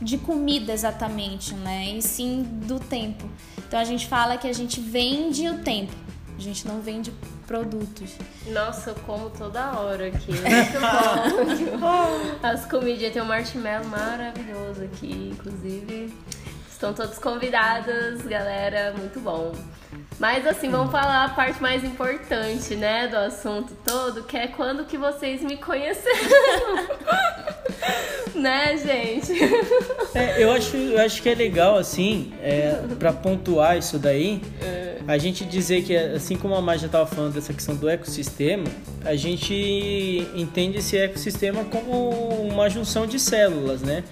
de 0.02 0.18
comida 0.18 0.74
exatamente, 0.74 1.54
né? 1.54 1.92
E 1.96 2.02
sim 2.02 2.44
do 2.66 2.80
tempo. 2.80 3.30
Então 3.68 3.80
a 3.80 3.84
gente 3.84 4.08
fala 4.08 4.38
que 4.38 4.48
a 4.48 4.54
gente 4.54 4.80
vende 4.80 5.48
o 5.48 5.60
tempo, 5.60 5.94
a 6.38 6.42
gente 6.42 6.68
não 6.68 6.82
vende 6.82 7.12
produtos. 7.46 8.16
Nossa, 8.48 8.92
eu 8.92 8.96
como 9.06 9.30
toda 9.30 9.80
hora 9.80 10.08
aqui. 10.08 10.32
Muito 10.32 11.78
bom. 11.80 12.40
As 12.42 12.66
comidinhas 12.66 13.14
tem 13.14 13.22
um 13.22 13.26
marshmallow 13.26 13.86
maravilhoso 13.86 14.84
aqui, 14.84 15.32
inclusive. 15.34 16.14
Estão 16.70 16.94
todos 16.94 17.18
convidados, 17.18 18.24
galera. 18.24 18.94
Muito 18.98 19.20
bom. 19.20 19.54
Mas 20.20 20.46
assim, 20.48 20.70
vamos 20.70 20.92
falar 20.92 21.26
a 21.26 21.30
parte 21.30 21.62
mais 21.62 21.84
importante, 21.84 22.76
né, 22.76 23.08
do 23.08 23.18
assunto 23.18 23.74
todo, 23.86 24.24
que 24.24 24.38
é 24.38 24.48
quando 24.48 24.86
que 24.86 24.98
vocês 24.98 25.42
me 25.42 25.58
conheceram. 25.58 26.88
né, 28.36 28.78
gente? 28.78 29.34
É, 30.14 30.44
eu, 30.44 30.52
acho, 30.52 30.76
eu 30.76 31.00
acho 31.00 31.22
que 31.22 31.30
é 31.30 31.36
legal, 31.36 31.78
assim, 31.78 32.34
é, 32.42 32.82
para 33.00 33.12
pontuar 33.14 33.78
isso 33.78 33.98
daí, 33.98 34.42
é. 34.62 34.98
a 35.08 35.18
gente 35.18 35.46
dizer 35.46 35.84
que, 35.84 35.96
assim 35.96 36.36
como 36.36 36.56
a 36.56 36.62
Maja 36.62 36.86
estava 36.86 37.06
falando 37.06 37.34
dessa 37.34 37.54
questão 37.54 37.76
do 37.76 37.90
ecossistema, 37.90 38.66
a 39.06 39.16
gente 39.16 40.28
entende 40.36 40.78
esse 40.78 40.98
ecossistema 40.98 41.64
como 41.66 42.10
uma 42.48 42.70
junção 42.70 43.06
de 43.06 43.20
células, 43.20 43.82
né? 43.82 44.04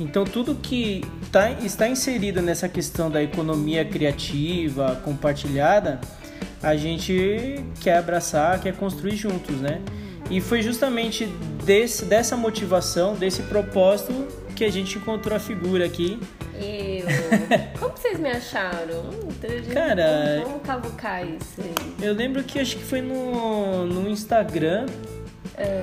Então, 0.00 0.24
tudo 0.24 0.54
que 0.54 1.02
tá, 1.30 1.50
está 1.52 1.88
inserido 1.88 2.40
nessa 2.40 2.68
questão 2.68 3.10
da 3.10 3.22
economia 3.22 3.84
criativa, 3.84 5.00
compartilhada, 5.04 5.47
a 6.62 6.76
gente 6.76 7.64
quer 7.80 7.98
abraçar, 7.98 8.60
quer 8.60 8.74
construir 8.74 9.16
juntos, 9.16 9.56
né? 9.56 9.80
E 10.30 10.40
foi 10.40 10.60
justamente 10.62 11.26
desse, 11.64 12.04
dessa 12.04 12.36
motivação, 12.36 13.14
desse 13.14 13.42
propósito, 13.42 14.28
que 14.54 14.64
a 14.64 14.70
gente 14.70 14.98
encontrou 14.98 15.36
a 15.36 15.40
figura 15.40 15.86
aqui. 15.86 16.20
Eu. 16.54 17.06
Como 17.78 17.96
vocês 17.96 18.18
me 18.18 18.28
acharam? 18.28 19.08
Cara. 19.72 20.42
Vamos 20.44 20.62
cavucar 20.62 21.24
isso 21.26 21.60
aí. 21.60 21.94
Eu 22.02 22.12
lembro 22.12 22.42
que 22.42 22.58
acho 22.58 22.76
que 22.76 22.84
foi 22.84 23.00
no, 23.00 23.86
no 23.86 24.08
Instagram. 24.08 24.86
É. 25.56 25.82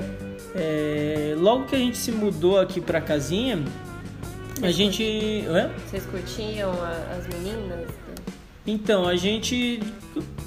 É, 0.58 1.36
logo 1.38 1.66
que 1.66 1.76
a 1.76 1.80
gente 1.80 1.98
se 1.98 2.12
mudou 2.12 2.60
aqui 2.60 2.80
pra 2.80 3.02
casinha, 3.02 3.64
a 4.62 4.72
gente. 4.72 5.44
Vocês 5.86 6.06
curtiam 6.06 6.72
as 7.18 7.28
meninas? 7.28 8.05
Então, 8.68 9.08
a 9.08 9.16
gente 9.16 9.80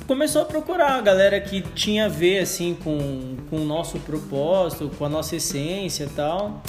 começou 0.06 0.42
a 0.42 0.44
procurar 0.44 0.94
a 0.94 1.00
galera 1.00 1.40
que 1.40 1.60
tinha 1.60 2.06
a 2.06 2.08
ver 2.08 2.40
assim 2.40 2.76
com, 2.82 3.36
com 3.48 3.56
o 3.56 3.64
nosso 3.64 3.98
propósito, 4.00 4.90
com 4.98 5.04
a 5.04 5.08
nossa 5.08 5.36
essência 5.36 6.04
e 6.04 6.08
tal. 6.08 6.62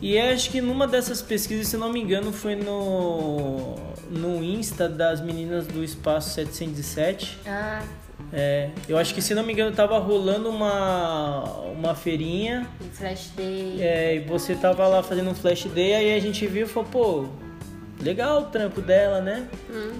E 0.00 0.18
acho 0.18 0.50
que 0.50 0.60
numa 0.60 0.86
dessas 0.86 1.20
pesquisas, 1.20 1.68
se 1.68 1.76
não 1.76 1.92
me 1.92 2.00
engano, 2.00 2.32
foi 2.32 2.54
no, 2.54 3.74
no 4.10 4.44
Insta 4.44 4.88
das 4.88 5.20
meninas 5.20 5.66
do 5.66 5.82
Espaço 5.82 6.34
707. 6.34 7.38
Ah. 7.46 7.82
É, 8.32 8.70
eu 8.88 8.98
acho 8.98 9.14
que 9.14 9.22
se 9.22 9.34
não 9.34 9.42
me 9.42 9.52
engano 9.52 9.74
tava 9.74 9.98
rolando 9.98 10.50
uma, 10.50 11.44
uma 11.72 11.94
feirinha. 11.94 12.68
Um 12.80 12.90
flash 12.90 13.30
day. 13.36 13.78
É, 13.80 14.16
e 14.16 14.20
você 14.20 14.54
tava 14.54 14.86
lá 14.86 15.02
fazendo 15.02 15.30
um 15.30 15.34
flash 15.34 15.64
day, 15.64 15.94
aí 15.94 16.14
a 16.14 16.20
gente 16.20 16.46
viu 16.46 16.66
e 16.66 16.68
falou, 16.68 16.88
pô, 16.90 17.28
legal 18.00 18.42
o 18.42 18.44
trampo 18.46 18.80
dela, 18.80 19.20
né? 19.20 19.48
Hum. 19.70 19.98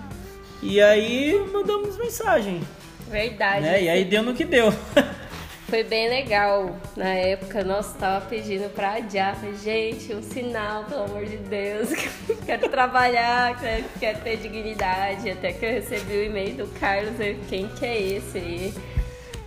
E 0.63 0.81
aí 0.81 1.35
mandamos 1.53 1.97
mensagem. 1.97 2.61
Verdade. 3.09 3.63
Né? 3.63 3.83
E 3.85 3.89
aí 3.89 4.05
deu 4.05 4.23
no 4.23 4.35
que 4.35 4.45
deu. 4.45 4.73
Foi 5.69 5.85
bem 5.85 6.09
legal. 6.09 6.75
Na 6.97 7.11
época, 7.11 7.63
nossa, 7.63 7.97
tava 7.99 8.25
pedindo 8.25 8.71
pra 8.71 8.95
adiar. 8.95 9.37
Falei, 9.37 9.55
gente, 9.57 10.15
um 10.15 10.23
sinal, 10.23 10.85
pelo 10.85 11.05
amor 11.05 11.27
de 11.27 11.37
Deus. 11.37 11.91
quero 12.47 12.69
trabalhar, 12.71 13.59
quero, 13.61 13.85
quero 14.01 14.21
ter 14.21 14.39
dignidade. 14.39 15.31
Até 15.31 15.53
que 15.53 15.67
eu 15.67 15.71
recebi 15.71 16.15
o 16.15 16.25
e-mail 16.25 16.55
do 16.55 16.67
Carlos. 16.81 17.21
Eu, 17.21 17.37
quem 17.51 17.69
que 17.69 17.85
é 17.85 18.01
esse 18.01 18.39
aí? 18.39 18.75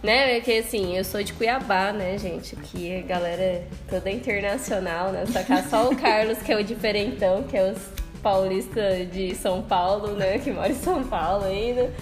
Né, 0.04 0.36
porque 0.36 0.54
assim, 0.54 0.98
eu 0.98 1.04
sou 1.04 1.22
de 1.24 1.32
Cuiabá, 1.34 1.92
né, 1.92 2.18
gente? 2.18 2.56
Aqui 2.56 2.98
a 2.98 3.02
galera 3.02 3.42
é 3.42 3.64
toda 3.88 4.10
internacional, 4.10 5.12
né? 5.12 5.26
Só 5.28 5.44
que 5.44 5.70
só 5.70 5.90
o 5.90 5.96
Carlos, 5.96 6.40
que 6.40 6.52
é 6.52 6.58
o 6.58 6.64
diferentão, 6.64 7.44
que 7.44 7.56
é 7.56 7.72
os 7.72 7.78
paulista 8.22 9.06
de 9.06 9.36
São 9.36 9.62
Paulo, 9.62 10.14
né? 10.14 10.40
Que 10.40 10.52
mora 10.52 10.70
em 10.70 10.76
São 10.76 11.04
Paulo 11.04 11.46
ainda. 11.46 11.94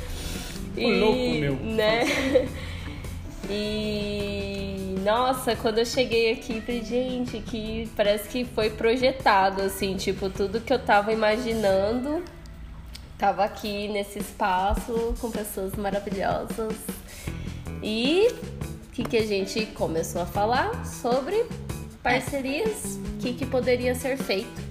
E, 0.76 0.86
o 0.86 1.00
louco, 1.00 1.40
meu. 1.40 1.56
Né? 1.56 2.04
E 3.52 4.96
nossa, 5.04 5.56
quando 5.56 5.80
eu 5.80 5.86
cheguei 5.86 6.34
aqui, 6.34 6.62
falei, 6.62 6.86
gente, 6.86 7.40
que 7.40 7.90
parece 7.96 8.30
que 8.30 8.46
foi 8.46 8.70
projetado, 8.70 9.64
assim, 9.64 9.96
tipo, 9.96 10.30
tudo 10.30 10.62
que 10.62 10.72
eu 10.72 10.78
tava 10.78 11.12
imaginando 11.12 12.24
tava 13.18 13.44
aqui 13.44 13.88
nesse 13.88 14.20
espaço 14.20 15.16
com 15.20 15.32
pessoas 15.32 15.74
maravilhosas. 15.74 16.76
E 17.82 18.28
que, 19.04 19.04
que 19.04 19.18
a 19.18 19.26
gente 19.26 19.66
começou 19.68 20.22
a 20.22 20.26
falar 20.26 20.86
sobre 20.86 21.46
parcerias, 22.04 22.98
o 22.98 23.18
que, 23.20 23.34
que 23.34 23.46
poderia 23.46 23.96
ser 23.96 24.18
feito. 24.18 24.69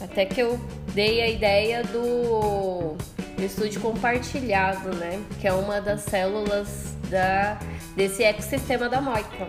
Até 0.00 0.26
que 0.26 0.40
eu 0.40 0.58
dei 0.94 1.22
a 1.22 1.28
ideia 1.28 1.82
do, 1.84 2.96
estúdio 3.44 3.80
compartilhado, 3.80 4.94
né? 4.96 5.22
Que 5.40 5.48
é 5.48 5.52
uma 5.52 5.80
das 5.80 6.02
células 6.02 6.94
da, 7.10 7.58
desse 7.94 8.22
ecossistema 8.22 8.88
da 8.88 9.00
Moica, 9.00 9.46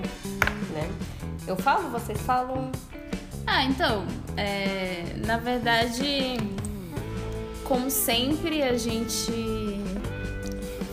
né? 0.74 0.90
Eu 1.46 1.56
falo, 1.56 1.90
vocês 1.90 2.20
falam? 2.22 2.72
Ah, 3.46 3.64
então, 3.64 4.06
é, 4.36 5.04
na 5.26 5.38
verdade, 5.38 6.38
como 7.64 7.90
sempre, 7.90 8.62
a 8.64 8.78
gente 8.78 9.32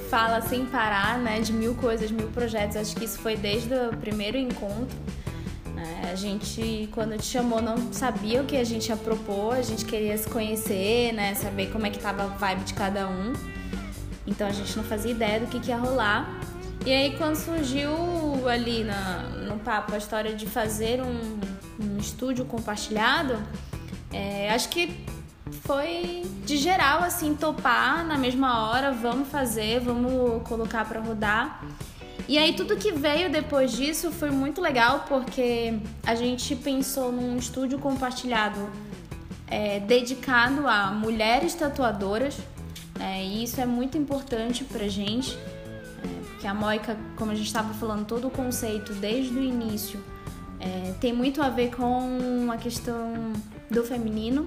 fala 0.08 0.40
sem 0.40 0.64
parar, 0.64 1.18
né, 1.18 1.40
de 1.40 1.52
mil 1.52 1.74
coisas, 1.74 2.12
mil 2.12 2.28
projetos. 2.28 2.76
Acho 2.76 2.94
que 2.94 3.04
isso 3.04 3.18
foi 3.18 3.36
desde 3.36 3.74
o 3.74 3.96
primeiro 3.96 4.38
encontro. 4.38 4.96
Né? 5.84 6.10
A 6.10 6.14
gente, 6.14 6.88
quando 6.92 7.18
te 7.18 7.26
chamou, 7.26 7.60
não 7.60 7.92
sabia 7.92 8.40
o 8.40 8.46
que 8.46 8.56
a 8.56 8.64
gente 8.64 8.88
ia 8.88 8.96
propor, 8.96 9.54
a 9.54 9.62
gente 9.62 9.84
queria 9.84 10.16
se 10.16 10.26
conhecer, 10.26 11.12
né, 11.12 11.34
saber 11.34 11.70
como 11.70 11.86
é 11.86 11.90
que 11.90 11.98
tava 11.98 12.22
a 12.22 12.26
vibe 12.26 12.64
de 12.64 12.72
cada 12.72 13.06
um. 13.06 13.34
Então 14.26 14.46
a 14.46 14.52
gente 14.52 14.74
não 14.78 14.84
fazia 14.84 15.10
ideia 15.10 15.40
do 15.40 15.46
que, 15.46 15.60
que 15.60 15.68
ia 15.68 15.76
rolar. 15.76 16.40
E 16.86 16.92
aí 16.92 17.18
quando 17.18 17.36
surgiu 17.36 17.90
ali 18.48 18.82
na, 18.82 19.24
no 19.46 19.58
papo 19.58 19.94
a 19.94 19.98
história 19.98 20.34
de 20.34 20.46
fazer 20.46 21.02
um, 21.02 21.38
um 21.78 21.98
estúdio 21.98 22.46
compartilhado, 22.46 23.36
é, 24.10 24.50
acho 24.50 24.70
que 24.70 25.04
foi 25.64 26.22
de 26.46 26.56
geral 26.56 27.00
assim 27.00 27.34
topar 27.34 28.06
na 28.06 28.16
mesma 28.16 28.70
hora, 28.70 28.90
vamos 28.90 29.28
fazer, 29.28 29.80
vamos 29.80 30.42
colocar 30.48 30.86
para 30.86 31.00
rodar. 31.00 31.62
E 32.26 32.38
aí 32.38 32.54
tudo 32.54 32.76
que 32.76 32.90
veio 32.92 33.30
depois 33.30 33.72
disso 33.72 34.10
foi 34.10 34.30
muito 34.30 34.60
legal 34.60 35.04
porque 35.06 35.78
a 36.06 36.14
gente 36.14 36.56
pensou 36.56 37.12
num 37.12 37.36
estúdio 37.36 37.78
compartilhado 37.78 38.70
é, 39.46 39.78
dedicado 39.80 40.66
a 40.66 40.90
mulheres 40.90 41.54
tatuadoras. 41.54 42.38
É, 42.98 43.22
e 43.22 43.44
isso 43.44 43.60
é 43.60 43.66
muito 43.66 43.98
importante 43.98 44.64
pra 44.64 44.86
gente, 44.88 45.36
é, 45.36 46.24
porque 46.28 46.46
a 46.46 46.54
Moica, 46.54 46.96
como 47.16 47.32
a 47.32 47.34
gente 47.34 47.46
estava 47.46 47.74
falando, 47.74 48.06
todo 48.06 48.28
o 48.28 48.30
conceito 48.30 48.92
desde 48.94 49.36
o 49.36 49.42
início 49.42 50.00
é, 50.60 50.94
tem 51.00 51.12
muito 51.12 51.42
a 51.42 51.50
ver 51.50 51.74
com 51.74 52.48
a 52.50 52.56
questão 52.56 53.32
do 53.70 53.82
feminino 53.84 54.46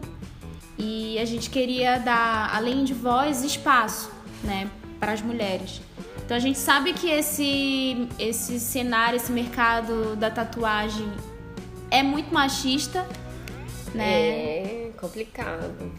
e 0.77 1.19
a 1.19 1.25
gente 1.25 1.49
queria 1.49 1.97
dar, 1.99 2.55
além 2.55 2.83
de 2.83 2.93
voz, 2.93 3.43
espaço, 3.43 4.09
né, 4.43 4.69
para 4.99 5.11
as 5.11 5.21
mulheres. 5.21 5.81
Então 6.27 6.35
a 6.35 6.41
gente 6.41 6.59
sabe 6.59 6.91
que 6.91 7.09
esse 7.09 8.09
esse 8.19 8.59
cenário, 8.59 9.15
esse 9.15 9.31
mercado 9.31 10.13
da 10.17 10.29
tatuagem 10.29 11.09
é 11.89 12.03
muito 12.03 12.33
machista, 12.33 13.07
né? 13.95 14.87
É 14.87 14.91
complicado. 14.97 15.89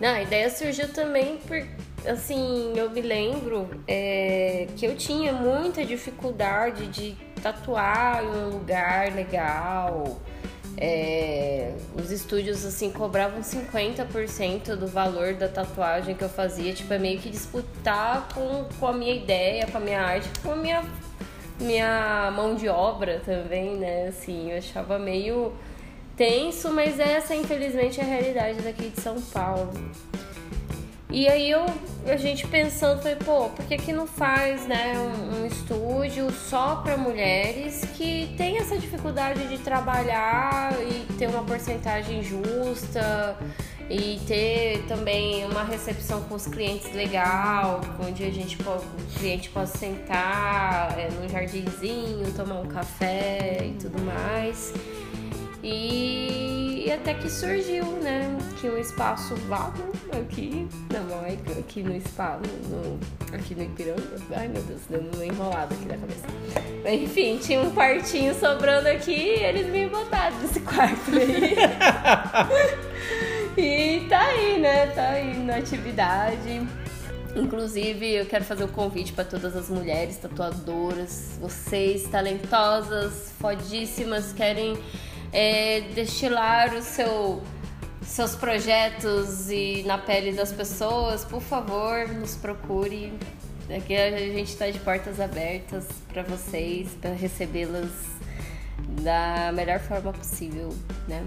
Não, 0.00 0.08
a 0.08 0.22
ideia 0.22 0.48
surgiu 0.48 0.88
também 0.88 1.36
por, 1.46 1.62
assim, 2.10 2.72
eu 2.74 2.88
me 2.88 3.02
lembro 3.02 3.68
é, 3.86 4.66
que 4.78 4.86
eu 4.86 4.96
tinha 4.96 5.34
muita 5.34 5.84
dificuldade 5.84 6.86
de 6.86 7.14
tatuar 7.42 8.24
em 8.24 8.28
um 8.28 8.48
lugar 8.48 9.14
legal, 9.14 10.18
é, 10.78 11.72
os 11.98 12.10
estúdios 12.10 12.64
assim 12.64 12.90
cobravam 12.90 13.40
50% 13.40 14.76
do 14.76 14.86
valor 14.86 15.34
da 15.34 15.48
tatuagem 15.48 16.14
que 16.14 16.22
eu 16.22 16.28
fazia, 16.28 16.72
tipo, 16.72 16.92
é 16.92 16.98
meio 16.98 17.18
que 17.18 17.30
disputar 17.30 18.28
com, 18.34 18.64
com 18.78 18.86
a 18.86 18.92
minha 18.92 19.14
ideia, 19.14 19.66
com 19.66 19.78
a 19.78 19.80
minha 19.80 20.00
arte, 20.00 20.28
com 20.42 20.52
a 20.52 20.56
minha, 20.56 20.84
minha 21.58 22.30
mão 22.34 22.54
de 22.54 22.68
obra 22.68 23.20
também, 23.24 23.76
né? 23.76 24.08
Assim, 24.08 24.50
eu 24.50 24.58
achava 24.58 24.98
meio 24.98 25.52
tenso, 26.16 26.70
mas 26.70 26.98
essa 26.98 27.34
infelizmente 27.34 28.00
é 28.00 28.04
a 28.04 28.06
realidade 28.06 28.60
daqui 28.62 28.90
de 28.90 29.00
São 29.00 29.20
Paulo. 29.20 29.72
E 31.08 31.28
aí 31.28 31.50
eu, 31.50 31.64
a 32.06 32.16
gente 32.16 32.46
pensando, 32.48 33.00
foi, 33.00 33.14
pô, 33.14 33.48
por 33.50 33.64
que, 33.66 33.76
que 33.76 33.92
não 33.92 34.08
faz 34.08 34.66
né, 34.66 34.94
um, 34.98 35.42
um 35.42 35.46
estúdio 35.46 36.30
só 36.32 36.76
para 36.76 36.96
mulheres 36.96 37.84
que 37.96 38.34
tem 38.36 38.58
essa 38.58 38.76
dificuldade 38.76 39.46
de 39.46 39.58
trabalhar 39.58 40.72
e 40.82 41.12
ter 41.14 41.28
uma 41.28 41.44
porcentagem 41.44 42.24
justa 42.24 43.36
e 43.88 44.20
ter 44.26 44.84
também 44.88 45.44
uma 45.44 45.62
recepção 45.62 46.22
com 46.22 46.34
os 46.34 46.48
clientes 46.48 46.92
legal, 46.92 47.80
onde 48.04 48.24
a 48.24 48.30
gente 48.30 48.58
o 48.60 49.18
cliente 49.18 49.48
possa 49.50 49.78
sentar 49.78 50.98
é, 50.98 51.08
num 51.10 51.28
jardinzinho, 51.28 52.32
tomar 52.34 52.60
um 52.60 52.66
café 52.66 53.58
e 53.64 53.74
tudo 53.80 54.02
mais. 54.02 54.74
E, 55.62 56.65
e, 56.86 56.92
até 56.92 57.14
que 57.14 57.28
surgiu, 57.28 57.84
né? 58.00 58.38
Que 58.60 58.68
um 58.68 58.78
espaço 58.78 59.34
vago 59.48 59.92
aqui 60.12 60.68
na 60.92 61.00
Moica, 61.00 61.58
aqui 61.58 61.82
no 61.82 61.96
espaço, 61.96 62.42
aqui 63.32 63.56
no 63.56 63.64
Ipiranga. 63.64 64.02
Ai 64.36 64.46
meu 64.46 64.62
Deus, 64.62 64.82
deu 64.88 65.00
uma 65.00 65.26
enrolada 65.26 65.74
aqui 65.74 65.84
na 65.86 65.96
cabeça. 65.96 66.26
Enfim, 66.88 67.38
tinha 67.38 67.60
um 67.60 67.72
quartinho 67.72 68.32
sobrando 68.38 68.86
aqui 68.88 69.10
e 69.10 69.42
eles 69.42 69.66
me 69.66 69.88
botaram 69.88 70.38
nesse 70.38 70.60
quarto 70.60 71.10
aí. 71.10 71.56
e 73.58 74.06
tá 74.08 74.20
aí, 74.20 74.60
né? 74.60 74.86
Tá 74.86 75.08
aí 75.08 75.38
na 75.38 75.56
atividade. 75.56 76.64
Inclusive, 77.34 78.14
eu 78.14 78.26
quero 78.26 78.44
fazer 78.44 78.62
um 78.62 78.68
convite 78.68 79.12
para 79.12 79.24
todas 79.24 79.56
as 79.56 79.68
mulheres 79.68 80.18
tatuadoras, 80.18 81.36
vocês 81.40 82.04
talentosas, 82.04 83.32
fodíssimas, 83.40 84.32
querem 84.32 84.78
é, 85.36 85.82
destilar 85.94 86.74
o 86.74 86.82
seu 86.82 87.42
seus 88.02 88.34
projetos 88.36 89.50
e 89.50 89.82
na 89.84 89.98
pele 89.98 90.32
das 90.32 90.52
pessoas, 90.52 91.24
por 91.24 91.42
favor, 91.42 92.08
nos 92.08 92.36
procure. 92.36 93.12
Aqui 93.68 93.96
a 93.96 94.16
gente 94.16 94.44
está 94.44 94.70
de 94.70 94.78
portas 94.78 95.20
abertas 95.20 95.86
para 96.08 96.22
vocês, 96.22 96.88
para 97.00 97.10
recebê-las 97.10 97.90
da 99.02 99.50
melhor 99.52 99.80
forma 99.80 100.12
possível, 100.12 100.72
né? 101.08 101.26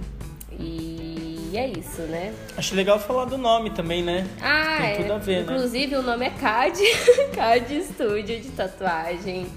E 0.57 1.51
é 1.53 1.67
isso, 1.67 2.01
né? 2.03 2.33
Acho 2.57 2.75
legal 2.75 2.97
falar 2.97 3.25
do 3.25 3.37
nome 3.37 3.69
também, 3.71 4.01
né? 4.01 4.25
Ah, 4.41 4.77
Tem 4.79 4.97
tudo 4.97 5.11
é. 5.11 5.15
a 5.15 5.17
ver, 5.17 5.41
Inclusive, 5.41 5.51
né? 5.51 5.53
Inclusive, 5.57 5.95
o 5.95 6.01
nome 6.01 6.25
é 6.25 6.29
CAD, 6.31 6.79
CAD 7.35 7.83
Studio 7.83 8.39
de 8.39 8.49
tatuagem. 8.51 9.47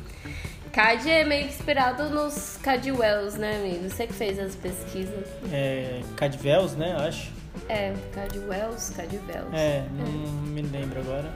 CAD 0.73 1.11
é 1.11 1.25
meio 1.25 1.49
que 1.49 1.55
inspirado 1.55 2.09
nos 2.09 2.57
Cadwells, 2.63 3.39
né, 3.39 3.57
amigo? 3.57 3.91
Você 3.91 4.07
que 4.07 4.15
fez 4.15 4.39
as 4.39 4.55
pesquisas. 4.55 5.27
É, 5.53 6.01
Cadwells, 6.17 6.75
né, 6.77 6.97
acho. 6.99 7.31
É, 7.69 7.93
Cadwells, 8.15 8.95
Cadwells. 8.95 9.55
É, 9.55 9.85
não 9.93 10.07
é. 10.07 10.49
me 10.49 10.63
lembro 10.63 11.01
agora. 11.01 11.31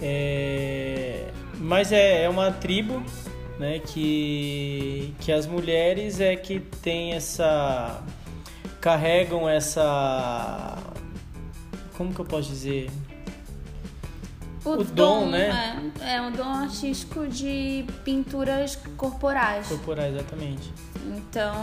É, 0.00 1.26
mas 1.58 1.90
é, 1.90 2.22
é 2.22 2.28
uma 2.28 2.52
tribo, 2.52 3.02
né, 3.58 3.80
que, 3.80 5.12
que 5.18 5.32
as 5.32 5.46
mulheres 5.46 6.20
é 6.20 6.36
que 6.36 6.60
tem 6.60 7.14
essa... 7.14 8.00
carregam 8.80 9.48
essa... 9.48 10.78
como 11.96 12.14
que 12.14 12.20
eu 12.20 12.24
posso 12.24 12.50
dizer? 12.50 12.88
O, 14.64 14.72
o 14.72 14.84
dom, 14.84 15.24
dom, 15.24 15.30
né? 15.30 15.92
É, 16.00 16.14
é 16.14 16.22
um 16.22 16.32
dom 16.32 16.48
artístico 16.48 17.26
de 17.26 17.84
pinturas 18.04 18.76
corporais. 18.96 19.68
Corporais, 19.68 20.14
exatamente. 20.14 20.72
Então, 21.16 21.54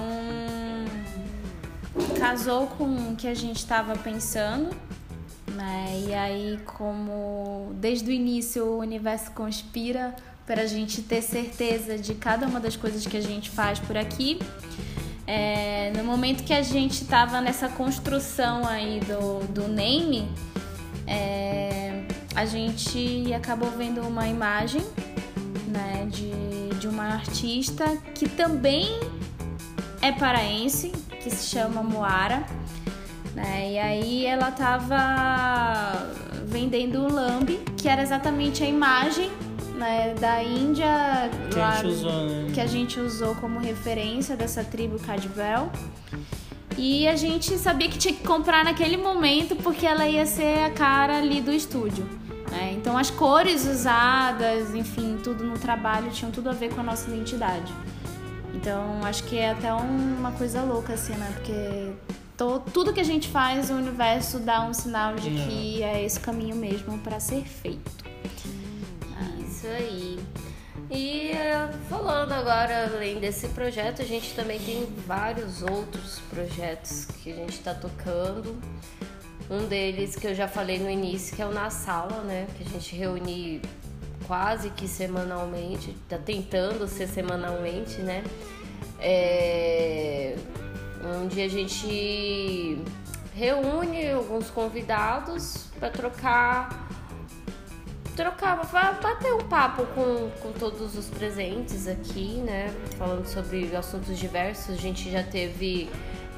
casou 2.20 2.68
com 2.68 3.12
o 3.12 3.16
que 3.16 3.28
a 3.28 3.34
gente 3.34 3.58
estava 3.58 3.98
pensando, 3.98 4.70
né? 5.56 6.04
E 6.08 6.14
aí, 6.14 6.60
como 6.66 7.74
desde 7.76 8.10
o 8.10 8.14
início 8.14 8.66
o 8.66 8.80
universo 8.80 9.32
conspira 9.32 10.16
para 10.46 10.64
a 10.64 10.66
gente 10.66 11.02
ter 11.02 11.22
certeza 11.22 11.98
de 11.98 12.14
cada 12.14 12.46
uma 12.46 12.60
das 12.60 12.76
coisas 12.76 13.06
que 13.06 13.18
a 13.18 13.22
gente 13.22 13.50
faz 13.50 13.80
por 13.80 13.98
aqui. 13.98 14.40
É, 15.26 15.94
no 15.96 16.04
momento 16.04 16.44
que 16.44 16.54
a 16.54 16.62
gente 16.62 17.04
estava 17.04 17.40
nessa 17.40 17.70
construção 17.70 18.68
aí 18.68 19.00
do, 19.00 19.48
do 19.48 19.68
name, 19.68 20.30
é, 21.08 22.04
a 22.36 22.46
gente 22.46 23.34
acabou 23.34 23.70
vendo 23.72 24.02
uma 24.02 24.28
imagem 24.28 24.82
né, 25.68 26.08
de, 26.10 26.78
de 26.80 26.88
uma 26.88 27.06
artista 27.06 27.98
que 28.16 28.28
também 28.28 29.00
é 30.02 30.12
paraense, 30.12 30.92
que 31.22 31.30
se 31.30 31.50
chama 31.50 31.84
Moara. 31.84 32.44
Né, 33.36 33.74
e 33.74 33.80
aí 33.80 34.26
ela 34.26 34.52
tava 34.52 36.12
vendendo 36.46 37.06
o 37.06 37.12
lambe, 37.12 37.60
que 37.78 37.88
era 37.88 38.02
exatamente 38.02 38.64
a 38.64 38.68
imagem 38.68 39.32
né, 39.76 40.14
da 40.20 40.44
Índia 40.44 41.30
que, 41.50 41.58
lá, 41.58 41.70
a 41.70 41.76
gente 41.76 41.88
usou, 41.88 42.12
né? 42.12 42.52
que 42.54 42.62
a 42.62 42.68
gente 42.68 43.00
usou 43.00 43.36
como 43.36 43.60
referência 43.60 44.36
dessa 44.36 44.64
tribo 44.64 45.00
Cadvel. 45.00 45.72
E 46.78 47.08
a 47.08 47.16
gente 47.16 47.58
sabia 47.58 47.90
que 47.90 47.98
tinha 47.98 48.14
que 48.14 48.24
comprar 48.24 48.64
naquele 48.64 48.96
momento 48.96 49.56
porque 49.58 49.86
ela 49.86 50.08
ia 50.08 50.26
ser 50.26 50.64
a 50.64 50.70
cara 50.70 51.18
ali 51.18 51.42
do 51.42 51.52
estúdio. 51.52 52.21
Né? 52.52 52.74
Então 52.74 52.98
as 52.98 53.10
cores 53.10 53.66
usadas, 53.66 54.76
enfim, 54.76 55.18
tudo 55.24 55.44
no 55.44 55.58
trabalho 55.58 56.12
tinham 56.12 56.32
tudo 56.32 56.50
a 56.50 56.54
ver 56.54 56.74
com 56.74 56.82
a 56.82 56.84
nossa 56.84 57.10
identidade. 57.10 57.74
Então 58.54 59.00
acho 59.04 59.24
que 59.24 59.38
é 59.38 59.52
até 59.52 59.74
uma 59.74 60.32
coisa 60.34 60.62
louca 60.62 60.94
assim, 60.94 61.14
né? 61.14 61.32
Porque 61.34 61.94
to, 62.36 62.62
tudo 62.74 62.94
que 62.94 63.00
a 63.00 63.06
gente 63.06 63.30
faz, 63.30 63.70
o 63.70 63.74
universo 63.74 64.40
dá 64.40 64.62
um 64.64 64.74
sinal 64.74 65.16
de 65.16 65.30
que 65.30 65.82
é 65.82 66.04
esse 66.04 66.20
caminho 66.20 66.56
mesmo 66.56 66.98
para 67.00 67.20
ser 67.20 67.44
feito. 67.46 68.04
Isso 69.40 69.68
aí. 69.68 70.20
E 70.90 71.32
eh, 71.32 71.70
falando 71.90 72.34
agora, 72.34 72.92
além 72.94 73.18
desse 73.20 73.48
projeto, 73.50 74.02
a 74.02 74.06
gente 74.06 74.34
também 74.34 74.60
tem 74.60 74.86
vários 75.08 75.62
outros 75.62 76.20
projetos 76.30 77.06
que 77.06 77.32
a 77.32 77.36
gente 77.36 77.54
está 77.54 77.74
tocando. 77.74 78.60
Um 79.52 79.68
deles 79.68 80.16
que 80.16 80.26
eu 80.26 80.34
já 80.34 80.48
falei 80.48 80.80
no 80.80 80.90
início, 80.90 81.36
que 81.36 81.42
é 81.42 81.46
o 81.46 81.52
Na 81.52 81.70
Sala, 81.70 82.22
né? 82.22 82.48
Que 82.58 82.64
a 82.64 82.68
gente 82.68 82.96
reúne 82.96 83.62
quase 84.26 84.70
que 84.70 84.88
semanalmente, 84.88 85.94
tá 86.08 86.18
tentando 86.18 86.88
ser 86.88 87.06
semanalmente, 87.06 87.98
né? 87.98 88.24
É... 88.98 90.38
Onde 91.22 91.42
a 91.42 91.50
gente 91.50 92.82
reúne 93.36 94.12
alguns 94.12 94.50
convidados 94.50 95.66
para 95.78 95.90
trocar 95.90 96.88
trocar, 98.16 98.56
bater 99.02 99.34
um 99.34 99.40
papo 99.50 99.86
com, 99.88 100.30
com 100.42 100.52
todos 100.54 100.98
os 100.98 101.08
presentes 101.08 101.90
aqui, 101.90 102.36
né? 102.36 102.74
Falando 102.98 103.26
sobre 103.26 103.76
assuntos 103.76 104.18
diversos. 104.18 104.76
A 104.76 104.78
gente 104.78 105.12
já 105.12 105.24
teve 105.24 105.90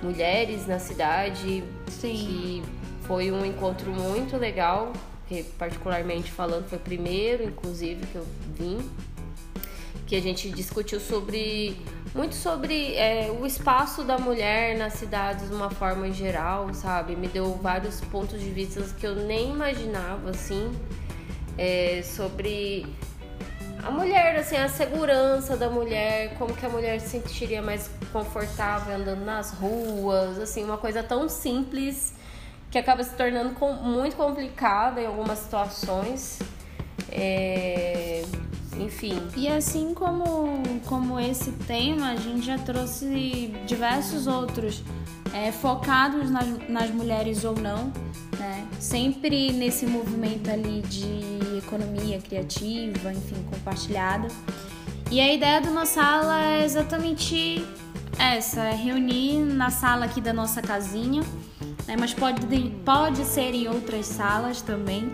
mulheres 0.02 0.66
na 0.66 0.80
cidade, 0.80 1.64
Sim. 1.90 2.16
que 2.16 2.64
foi 3.06 3.32
um 3.32 3.46
encontro 3.46 3.92
muito 3.92 4.38
legal, 4.38 4.94
que 5.28 5.44
particularmente 5.44 6.32
falando 6.32 6.68
foi 6.68 6.78
o 6.78 6.82
primeiro, 6.82 7.44
inclusive, 7.44 8.06
que 8.08 8.16
eu 8.16 8.26
vim. 8.56 8.90
Que 10.06 10.16
a 10.16 10.22
gente 10.22 10.50
discutiu 10.50 11.00
sobre 11.00 11.78
muito 12.14 12.36
sobre 12.36 12.96
é, 12.96 13.32
o 13.32 13.46
espaço 13.46 14.04
da 14.04 14.18
mulher 14.18 14.78
nas 14.78 14.94
cidades 14.94 15.50
de 15.50 15.56
uma 15.56 15.70
forma 15.70 16.12
geral, 16.12 16.72
sabe? 16.74 17.16
Me 17.16 17.28
deu 17.28 17.56
vários 17.56 18.02
pontos 18.02 18.40
de 18.40 18.50
vista 18.50 18.82
que 19.00 19.08
eu 19.08 19.16
nem 19.16 19.52
imaginava, 19.52 20.30
assim 20.30 20.72
é, 21.58 22.02
sobre 22.04 22.86
a 23.84 23.92
mulher, 23.92 24.36
assim, 24.38 24.56
a 24.56 24.70
segurança 24.70 25.58
da 25.58 25.70
mulher, 25.70 26.36
como 26.38 26.56
que 26.56 26.66
a 26.66 26.70
mulher 26.70 27.00
se 27.02 27.10
sentiria 27.10 27.62
mais 27.62 27.90
confortável 28.12 28.96
andando 28.96 29.26
nas 29.26 29.52
ruas, 29.52 30.40
assim, 30.40 30.64
uma 30.64 30.78
coisa 30.78 31.04
tão 31.04 31.28
simples 31.28 32.14
que 32.74 32.80
acaba 32.80 33.04
se 33.04 33.16
tornando 33.16 33.52
com, 33.52 33.72
muito 33.72 34.16
complicada 34.16 35.00
em 35.00 35.06
algumas 35.06 35.38
situações. 35.38 36.40
É, 37.12 38.24
enfim. 38.80 39.16
E 39.38 39.48
assim 39.48 39.94
como, 39.94 40.64
como 40.88 41.20
esse 41.20 41.52
tema, 41.52 42.10
a 42.10 42.16
gente 42.16 42.44
já 42.44 42.58
trouxe 42.58 43.54
diversos 43.68 44.26
outros 44.26 44.84
é, 45.36 45.52
focados 45.52 46.32
nas, 46.32 46.48
nas 46.68 46.90
mulheres 46.90 47.46
ou 47.46 47.56
não, 47.56 47.94
né? 48.40 48.68
Sempre 48.80 49.52
nesse 49.52 49.86
movimento 49.86 50.50
ali 50.50 50.82
de 50.82 51.60
economia 51.60 52.20
criativa, 52.20 53.14
enfim, 53.14 53.36
compartilhada. 53.52 54.28
E 55.12 55.22
a 55.22 55.32
ideia 55.32 55.62
do 55.62 55.70
nossa 55.70 56.02
sala 56.02 56.44
é 56.44 56.66
exatamente 56.66 57.64
essa, 58.18 58.62
é 58.62 58.74
reunir 58.74 59.38
na 59.38 59.70
sala 59.70 60.06
aqui 60.06 60.20
da 60.20 60.34
nossa 60.34 60.60
casinha, 60.60 61.22
né? 61.88 61.96
mas 62.00 62.14
pode, 62.14 62.46
pode 62.86 63.26
ser 63.26 63.54
em 63.54 63.68
outras 63.68 64.06
salas 64.06 64.62
também. 64.62 65.10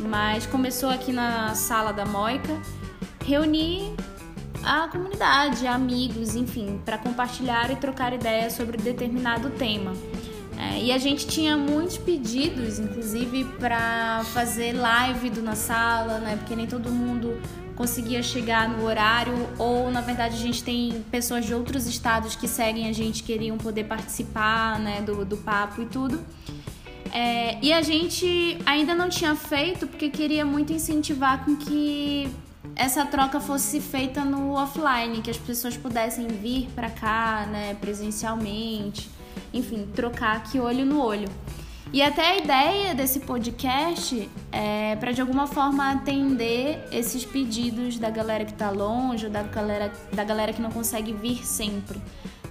Mas 0.00 0.46
começou 0.46 0.90
aqui 0.90 1.12
na 1.12 1.54
sala 1.54 1.92
da 1.92 2.04
Moica, 2.04 2.60
reunir 3.24 3.94
a 4.62 4.88
comunidade, 4.88 5.66
amigos, 5.66 6.34
enfim, 6.34 6.80
para 6.84 6.98
compartilhar 6.98 7.70
e 7.70 7.76
trocar 7.76 8.12
ideias 8.12 8.54
sobre 8.54 8.76
determinado 8.76 9.50
tema. 9.50 9.92
É, 10.56 10.80
e 10.80 10.92
a 10.92 10.98
gente 10.98 11.26
tinha 11.26 11.56
muitos 11.56 11.98
pedidos, 11.98 12.78
inclusive, 12.78 13.44
para 13.58 14.22
fazer 14.32 14.72
live 14.72 15.30
do 15.30 15.42
na 15.42 15.56
sala, 15.56 16.18
né? 16.18 16.36
Porque 16.36 16.54
nem 16.54 16.66
todo 16.66 16.90
mundo 16.90 17.40
conseguia 17.76 18.22
chegar 18.22 18.68
no 18.68 18.84
horário, 18.84 19.34
ou 19.58 19.90
na 19.90 20.00
verdade 20.00 20.34
a 20.34 20.38
gente 20.38 20.62
tem 20.62 21.04
pessoas 21.10 21.44
de 21.44 21.54
outros 21.54 21.86
estados 21.86 22.36
que 22.36 22.46
seguem 22.46 22.88
a 22.88 22.92
gente, 22.92 23.22
queriam 23.22 23.58
poder 23.58 23.84
participar 23.84 24.78
né, 24.78 25.00
do, 25.02 25.24
do 25.24 25.36
papo 25.36 25.82
e 25.82 25.86
tudo. 25.86 26.24
É, 27.12 27.58
e 27.62 27.72
a 27.72 27.82
gente 27.82 28.58
ainda 28.66 28.94
não 28.94 29.08
tinha 29.08 29.36
feito 29.36 29.86
porque 29.86 30.10
queria 30.10 30.44
muito 30.44 30.72
incentivar 30.72 31.44
com 31.44 31.56
que 31.56 32.28
essa 32.74 33.06
troca 33.06 33.40
fosse 33.40 33.80
feita 33.80 34.24
no 34.24 34.52
offline, 34.54 35.20
que 35.22 35.30
as 35.30 35.36
pessoas 35.36 35.76
pudessem 35.76 36.26
vir 36.26 36.68
para 36.74 36.90
cá, 36.90 37.46
né, 37.46 37.76
presencialmente 37.80 39.14
enfim, 39.54 39.86
trocar 39.94 40.36
aqui 40.36 40.58
olho 40.58 40.84
no 40.84 41.00
olho. 41.00 41.28
E 41.94 42.02
até 42.02 42.22
a 42.22 42.36
ideia 42.38 42.92
desse 42.92 43.20
podcast 43.20 44.28
é 44.50 44.96
para 44.96 45.12
de 45.12 45.20
alguma 45.20 45.46
forma 45.46 45.92
atender 45.92 46.84
esses 46.90 47.24
pedidos 47.24 48.00
da 48.00 48.10
galera 48.10 48.44
que 48.44 48.50
está 48.50 48.68
longe, 48.68 49.28
da 49.28 49.44
galera, 49.44 49.92
da 50.12 50.24
galera 50.24 50.52
que 50.52 50.60
não 50.60 50.72
consegue 50.72 51.12
vir 51.12 51.46
sempre. 51.46 52.02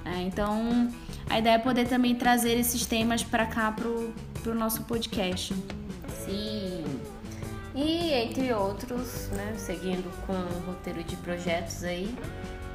É, 0.05 0.21
então, 0.21 0.89
a 1.29 1.39
ideia 1.39 1.55
é 1.55 1.59
poder 1.59 1.89
também 1.89 2.15
trazer 2.15 2.57
esses 2.57 2.85
temas 2.85 3.21
para 3.21 3.45
cá 3.45 3.69
pro, 3.69 4.13
pro 4.41 4.55
nosso 4.55 4.83
podcast. 4.83 5.53
Sim. 6.23 6.85
E 7.75 8.13
entre 8.13 8.53
outros, 8.53 9.27
né, 9.33 9.55
seguindo 9.57 10.09
com 10.25 10.31
o 10.31 10.67
roteiro 10.67 11.03
de 11.03 11.17
projetos 11.17 11.83
aí, 11.83 12.15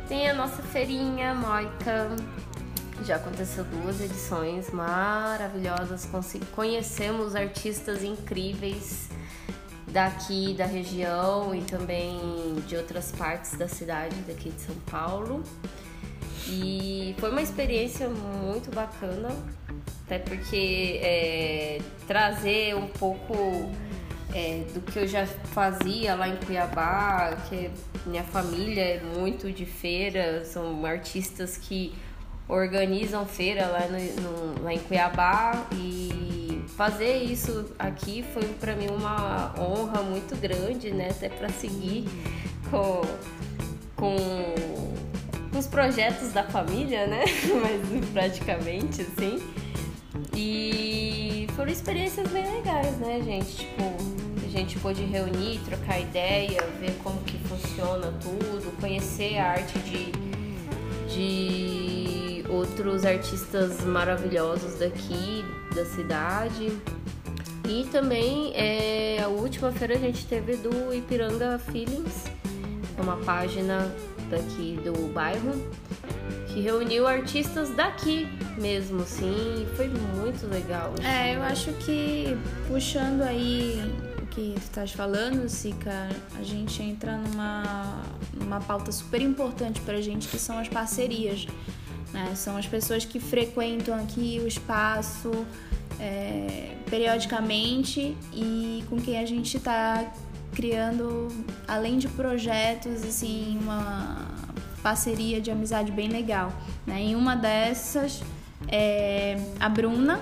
tem 0.07 0.29
a 0.29 0.35
nossa 0.35 0.63
feirinha 0.65 1.35
Moica, 1.35 2.15
já 3.05 3.17
aconteceu 3.17 3.65
duas 3.65 4.01
edições 4.01 4.71
maravilhosas. 4.71 6.09
Conhecemos 6.55 7.35
artistas 7.35 8.03
incríveis 8.03 9.09
daqui 9.87 10.55
da 10.55 10.67
região 10.67 11.55
e 11.55 11.63
também 11.63 12.21
de 12.67 12.77
outras 12.77 13.13
partes 13.13 13.57
da 13.57 13.69
cidade, 13.69 14.15
daqui 14.27 14.51
de 14.51 14.61
São 14.61 14.75
Paulo. 14.91 15.43
E 16.47 17.15
foi 17.19 17.31
uma 17.31 17.43
experiência 17.43 18.09
muito 18.09 18.75
bacana, 18.75 19.29
até 20.05 20.19
porque 20.19 21.01
é, 21.03 21.81
trazer 22.07 22.75
um 22.75 22.87
pouco 22.87 23.35
é, 24.35 24.65
do 24.73 24.81
que 24.81 24.99
eu 24.99 25.07
já 25.07 25.27
fazia 25.27 26.15
lá 26.15 26.29
em 26.29 26.37
Cuiabá, 26.37 27.37
que 27.49 27.71
minha 28.07 28.25
família 28.25 28.83
é 28.83 29.01
muito 29.01 29.53
de 29.53 29.67
feira, 29.67 30.45
são 30.45 30.85
artistas 30.85 31.57
que 31.57 31.95
organizam 32.49 33.27
feira 33.27 33.67
lá, 33.67 33.87
no, 33.87 34.23
no, 34.23 34.63
lá 34.63 34.73
em 34.73 34.79
Cuiabá 34.79 35.67
e 35.73 36.63
fazer 36.77 37.25
isso 37.25 37.73
aqui 37.79 38.25
foi 38.33 38.45
para 38.61 38.75
mim 38.75 38.87
uma 38.89 39.53
honra 39.59 40.03
muito 40.03 40.37
grande, 40.37 40.91
né? 40.91 41.09
Até 41.11 41.29
para 41.29 41.49
seguir 41.51 42.09
com, 42.71 43.03
com, 43.97 44.17
os 45.59 45.67
projetos 45.67 46.33
da 46.33 46.45
família, 46.45 47.07
né? 47.07 47.25
Mas 47.61 48.11
praticamente 48.11 49.03
assim. 49.03 49.43
E 50.35 51.49
foram 51.57 51.71
experiências 51.71 52.29
bem 52.31 52.49
legais, 52.49 52.97
né, 52.99 53.21
gente? 53.25 53.57
Tipo, 53.57 53.83
a 54.45 54.49
gente 54.49 54.79
pôde 54.79 55.03
reunir, 55.05 55.59
trocar 55.65 55.99
ideia, 55.99 56.63
ver 56.81 56.97
como 57.03 57.21
que 57.23 57.37
funciona 57.39 58.13
tudo, 58.23 58.73
conhecer 58.81 59.37
a 59.39 59.51
arte 59.51 59.79
de, 59.81 60.13
de 61.13 62.08
outros 62.49 63.05
artistas 63.05 63.85
maravilhosos 63.85 64.79
daqui 64.79 65.45
da 65.75 65.85
cidade. 65.85 66.73
E 67.69 67.85
também 67.93 68.53
é, 68.55 69.21
a 69.23 69.29
última 69.29 69.71
feira 69.71 69.95
a 69.95 69.99
gente 69.99 70.25
teve 70.27 70.57
do 70.57 70.93
Ipiranga 70.95 71.59
Feelings, 71.59 72.25
uma 72.99 73.17
página 73.19 73.93
daqui 74.31 74.81
do 74.83 75.13
bairro, 75.13 75.53
que 76.49 76.61
reuniu 76.61 77.07
artistas 77.07 77.71
daqui 77.71 78.27
mesmo, 78.59 79.05
sim, 79.05 79.67
foi 79.77 79.89
muito 79.89 80.47
legal. 80.47 80.95
Assim. 80.99 81.07
É, 81.07 81.37
eu 81.37 81.43
acho 81.43 81.73
que 81.75 82.37
puxando 82.67 83.23
aí 83.23 83.81
o 84.23 84.27
que 84.27 84.55
tu 84.55 84.63
estás 84.63 84.93
falando, 84.93 85.49
Sica, 85.49 86.09
a 86.39 86.43
gente 86.43 86.83
entra 86.83 87.17
numa, 87.17 88.03
numa 88.35 88.61
pauta 88.61 88.91
super 88.91 89.21
importante 89.23 89.81
pra 89.83 90.01
gente, 90.01 90.27
que 90.29 90.39
são 90.39 90.59
as 90.59 90.69
parcerias. 90.69 91.47
Né? 92.13 92.33
São 92.35 92.57
as 92.57 92.67
pessoas 92.67 93.05
que 93.05 93.21
frequentam 93.21 93.95
aqui 93.95 94.41
o 94.43 94.47
espaço 94.47 95.31
é, 96.01 96.75
periodicamente 96.89 98.17
e 98.33 98.85
com 98.89 99.01
quem 99.01 99.19
a 99.19 99.27
gente 99.27 99.57
está 99.57 100.11
criando, 100.55 101.29
além 101.67 101.99
de 101.99 102.09
projetos, 102.09 103.03
assim, 103.05 103.59
uma 103.61 104.27
parceria 104.83 105.41
de 105.41 105.51
amizade 105.51 105.93
bem 105.93 106.09
legal. 106.09 106.53
Né? 106.87 107.01
Em 107.01 107.17
uma 107.17 107.35
dessas 107.35 108.23
é 108.69 109.37
a 109.61 109.69
Bruna, 109.69 110.21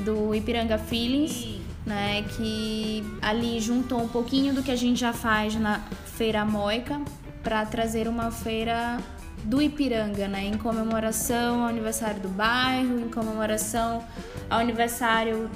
do 0.00 0.34
Ipiranga 0.34 0.78
Feelings. 0.78 1.60
né, 1.84 2.22
que 2.36 3.02
ali 3.20 3.60
juntou 3.60 4.00
um 4.00 4.08
pouquinho 4.08 4.54
do 4.54 4.62
que 4.62 4.70
a 4.70 4.76
gente 4.76 5.00
já 5.00 5.12
faz 5.12 5.56
na 5.56 5.80
Feira 6.06 6.44
Moica 6.44 7.00
para 7.42 7.66
trazer 7.66 8.06
uma 8.06 8.30
feira 8.30 9.00
do 9.44 9.60
Ipiranga, 9.60 10.28
né, 10.28 10.44
em 10.44 10.56
comemoração 10.56 11.62
ao 11.62 11.68
aniversário 11.68 12.20
do 12.20 12.28
bairro, 12.28 13.00
em 13.00 13.08
comemoração 13.08 14.04
ao 14.48 14.60
aniversário 14.60 15.50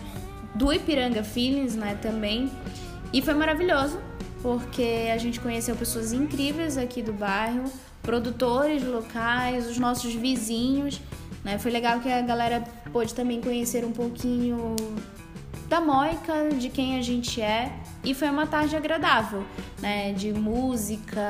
do 0.55 0.73
Ipiranga 0.73 1.23
Feelings, 1.23 1.77
né, 1.77 1.97
também. 2.01 2.51
E 3.13 3.23
foi 3.23 3.35
maravilhoso, 3.35 3.99
porque 4.43 5.11
a 5.13 5.19
gente 5.19 5.41
conheceu 5.41 5.77
pessoas 5.77 6.13
incríveis 6.13 6.77
aqui 6.77 7.03
do 7.03 7.13
bairro, 7.13 7.65
produtores 8.03 8.85
locais, 8.85 9.69
os 9.69 9.79
nossos 9.79 10.15
vizinhos, 10.15 11.01
né? 11.45 11.59
Foi 11.59 11.71
legal 11.71 12.01
que 12.01 12.09
a 12.09 12.21
galera 12.23 12.65
pôde 12.93 13.15
também 13.15 13.41
conhecer 13.41 13.85
um 13.85 13.93
pouquinho 13.93 14.75
da 15.69 15.81
Moica, 15.81 16.49
de 16.57 16.69
quem 16.69 16.99
a 16.99 17.03
gente 17.03 17.41
é. 17.41 17.73
E 18.05 18.15
foi 18.15 18.29
uma 18.31 18.47
tarde 18.47 18.77
agradável, 18.77 19.43
né? 19.81 20.13
De 20.13 20.33
música, 20.33 21.21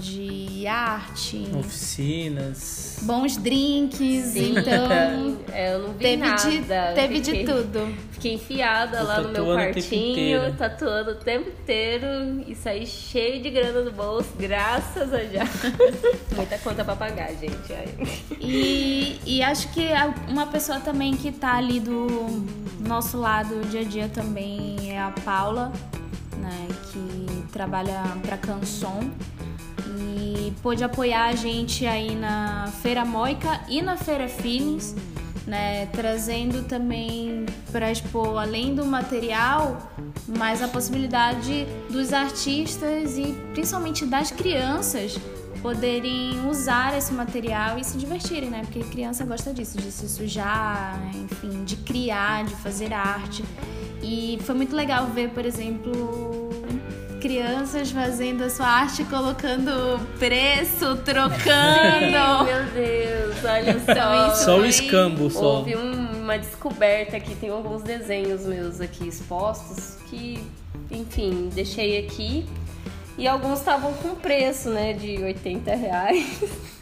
de 0.00 0.66
arte. 0.66 1.46
Oficinas. 1.56 2.98
Bons 3.02 3.36
drinks, 3.36 3.98
Sim. 4.32 4.54
então. 4.58 5.36
É, 5.52 5.74
eu 5.74 5.78
não 5.80 5.92
vi 5.92 5.98
teve 6.00 6.16
nada. 6.16 6.50
de, 6.50 6.62
teve 6.94 7.14
Fiquei- 7.24 7.44
de 7.44 7.52
tudo. 7.52 7.94
Fiquei 8.12 8.34
enfiada 8.34 9.02
lá 9.02 9.20
no 9.20 9.28
meu 9.30 9.44
quartinho, 9.46 10.54
tatuando 10.56 11.12
o 11.12 11.14
tempo 11.16 11.48
inteiro 11.50 12.42
e 12.46 12.54
saí 12.54 12.86
cheio 12.86 13.42
de 13.42 13.50
grana 13.50 13.82
no 13.82 13.92
bolso, 13.92 14.30
graças 14.38 15.12
a 15.14 15.22
já. 15.24 15.44
Muita 16.34 16.58
conta 16.58 16.84
pra 16.84 16.96
pagar, 16.96 17.28
gente. 17.34 17.56
E, 18.40 19.18
e 19.24 19.42
acho 19.42 19.68
que 19.72 19.92
a- 19.92 20.12
uma 20.28 20.46
pessoa 20.46 20.80
também 20.80 21.14
que 21.16 21.30
tá 21.30 21.54
ali 21.56 21.78
do 21.80 22.44
nosso 22.80 23.18
lado 23.18 23.62
dia 23.76 23.80
a 23.80 23.84
dia 23.84 24.08
também 24.08 24.90
é 24.90 24.98
a 24.98 25.10
Paula, 25.24 25.70
né? 26.38 26.68
Que 26.90 27.44
trabalha 27.52 28.02
pra 28.22 28.38
Canson 28.38 29.10
e 29.86 30.52
pôde 30.62 30.82
apoiar 30.82 31.26
a 31.26 31.34
gente 31.34 31.84
aí 31.84 32.14
na 32.14 32.68
Feira 32.80 33.04
Moica 33.04 33.60
e 33.68 33.82
na 33.82 33.96
Feira 33.96 34.28
Feelings, 34.28 34.94
né? 35.46 35.86
Trazendo 35.86 36.66
também 36.66 37.44
para 37.70 37.90
expor 37.90 38.38
além 38.38 38.74
do 38.74 38.86
material, 38.86 39.92
mas 40.26 40.62
a 40.62 40.68
possibilidade 40.68 41.66
dos 41.90 42.12
artistas 42.12 43.18
e 43.18 43.34
principalmente 43.52 44.06
das 44.06 44.30
crianças 44.30 45.18
poderem 45.56 46.46
usar 46.48 46.96
esse 46.96 47.12
material 47.12 47.78
e 47.78 47.84
se 47.84 47.96
divertirem, 47.98 48.50
né? 48.50 48.62
Porque 48.62 48.80
criança 48.84 49.24
gosta 49.24 49.52
disso, 49.52 49.78
de 49.78 49.90
se 49.90 50.08
sujar, 50.08 51.00
enfim, 51.14 51.64
de 51.64 51.76
criar, 51.76 52.44
de 52.44 52.54
fazer 52.56 52.92
arte. 52.92 53.44
E 54.02 54.38
foi 54.42 54.54
muito 54.54 54.74
legal 54.76 55.06
ver, 55.06 55.30
por 55.30 55.44
exemplo, 55.44 56.50
crianças 57.20 57.90
fazendo 57.90 58.44
a 58.44 58.50
sua 58.50 58.66
arte, 58.66 59.04
colocando 59.04 59.98
preço, 60.18 60.96
trocando. 61.04 62.44
Meu 62.44 62.64
Deus, 62.72 63.44
olha 63.44 63.70
Então, 63.70 63.94
só. 63.94 64.32
isso 64.32 64.44
Só 64.44 64.54
o 64.56 64.58
foi- 64.60 64.68
escambo, 64.68 65.30
só. 65.30 65.40
Houve 65.58 65.76
um- 65.76 66.22
uma 66.22 66.38
descoberta 66.38 67.16
aqui, 67.16 67.34
tem 67.36 67.50
alguns 67.50 67.82
desenhos 67.82 68.44
meus 68.44 68.80
aqui 68.80 69.06
expostos 69.08 69.96
que, 70.10 70.40
enfim, 70.90 71.48
deixei 71.54 71.98
aqui. 72.04 72.44
E 73.18 73.26
alguns 73.26 73.60
estavam 73.60 73.92
com 73.94 74.14
preço, 74.14 74.68
né, 74.70 74.92
de 74.92 75.22
80 75.22 75.74
reais. 75.74 76.42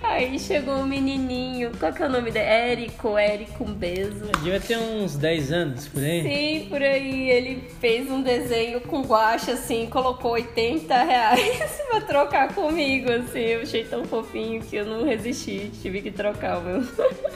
Aí 0.00 0.38
chegou 0.38 0.74
um 0.74 0.86
menininho, 0.86 1.72
qual 1.76 1.92
que 1.92 2.02
é 2.02 2.06
o 2.06 2.08
nome 2.08 2.30
dele? 2.30 2.46
Érico, 2.46 3.18
Érico, 3.18 3.64
um 3.64 3.74
beijo. 3.74 4.26
Devia 4.36 4.60
ter 4.60 4.78
uns 4.78 5.16
10 5.16 5.52
anos 5.52 5.88
por 5.88 6.00
aí. 6.00 6.22
Sim, 6.22 6.68
por 6.68 6.80
aí. 6.80 7.30
Ele 7.30 7.68
fez 7.80 8.08
um 8.08 8.22
desenho 8.22 8.80
com 8.82 9.02
guache, 9.02 9.50
assim, 9.50 9.86
colocou 9.86 10.32
80 10.32 11.02
reais 11.02 11.82
pra 11.90 12.00
trocar 12.00 12.54
comigo, 12.54 13.10
assim. 13.10 13.40
Eu 13.40 13.62
achei 13.62 13.84
tão 13.84 14.04
fofinho 14.04 14.62
que 14.62 14.76
eu 14.76 14.86
não 14.86 15.04
resisti, 15.04 15.68
tive 15.82 16.00
que 16.00 16.12
trocar 16.12 16.58
o 16.58 16.62
meu, 16.62 16.82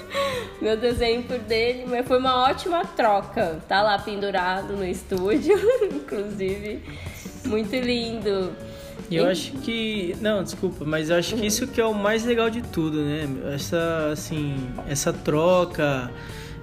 meu 0.62 0.76
desenho 0.76 1.24
por 1.24 1.40
dele. 1.40 1.84
Mas 1.88 2.06
foi 2.06 2.18
uma 2.18 2.44
ótima 2.44 2.84
troca. 2.84 3.60
Tá 3.66 3.82
lá 3.82 3.98
pendurado 3.98 4.76
no 4.76 4.86
estúdio, 4.86 5.58
inclusive. 5.92 6.80
Muito 7.44 7.74
lindo. 7.76 8.52
E 9.10 9.16
eu 9.16 9.26
acho 9.26 9.52
que. 9.58 10.16
Não, 10.20 10.42
desculpa, 10.42 10.84
mas 10.84 11.10
eu 11.10 11.16
acho 11.16 11.36
que 11.36 11.46
isso 11.46 11.66
que 11.66 11.80
é 11.80 11.84
o 11.84 11.94
mais 11.94 12.24
legal 12.24 12.48
de 12.48 12.62
tudo, 12.62 13.02
né? 13.02 13.28
Essa, 13.54 14.10
assim, 14.12 14.56
essa 14.88 15.12
troca, 15.12 16.10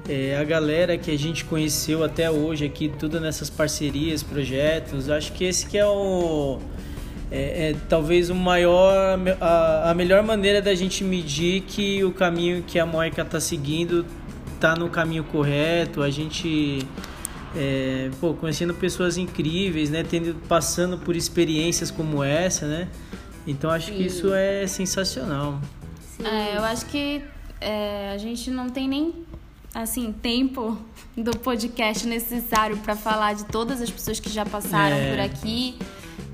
é, 0.08 0.38
a 0.38 0.44
galera 0.44 0.98
que 0.98 1.12
a 1.12 1.18
gente 1.18 1.46
conheceu 1.46 2.04
até 2.04 2.30
hoje 2.32 2.66
aqui, 2.66 2.90
tudo 2.90 3.20
nessas 3.20 3.50
parcerias, 3.50 4.24
projetos, 4.24 5.10
acho 5.10 5.32
que 5.34 5.44
esse 5.46 5.68
que 5.68 5.78
é 5.78 5.86
o. 5.86 6.60
É, 7.32 7.70
é 7.70 7.76
talvez 7.88 8.32
o 8.32 8.36
maior. 8.36 9.20
A, 9.40 9.92
a 9.92 9.94
melhor 9.94 10.24
maneira 10.24 10.62
da 10.62 10.74
gente 10.74 11.04
medir 11.04 11.62
que 11.62 12.04
o 12.04 12.12
caminho 12.12 12.64
que 12.64 12.80
a 12.80 12.86
Moica 12.86 13.24
tá 13.24 13.40
seguindo 13.40 14.06
tá 14.60 14.76
no 14.76 14.90
caminho 14.90 15.24
correto, 15.24 16.02
a 16.02 16.10
gente 16.10 16.86
é, 17.56 18.10
pô, 18.20 18.34
conhecendo 18.34 18.74
pessoas 18.74 19.18
incríveis, 19.18 19.90
né, 19.90 20.04
tendo 20.04 20.36
passando 20.48 20.98
por 20.98 21.16
experiências 21.16 21.90
como 21.92 22.24
essa, 22.24 22.68
né? 22.68 22.88
Então 23.48 23.70
acho 23.72 23.92
que 23.92 24.04
isso 24.04 24.34
é 24.34 24.68
sensacional. 24.68 25.60
É, 26.24 26.58
eu 26.58 26.64
acho 26.64 26.86
que 26.88 27.22
é, 27.60 28.12
a 28.14 28.18
gente 28.18 28.52
não 28.52 28.70
tem 28.70 28.88
nem 28.88 29.14
assim 29.74 30.12
tempo 30.12 30.78
do 31.16 31.32
podcast 31.38 32.06
necessário 32.08 32.78
para 32.78 32.96
falar 32.96 33.34
de 33.34 33.46
todas 33.46 33.82
as 33.82 33.90
pessoas 33.90 34.20
que 34.20 34.30
já 34.30 34.46
passaram 34.46 34.96
É. 34.96 35.12
por 35.12 35.20
aqui, 35.20 35.78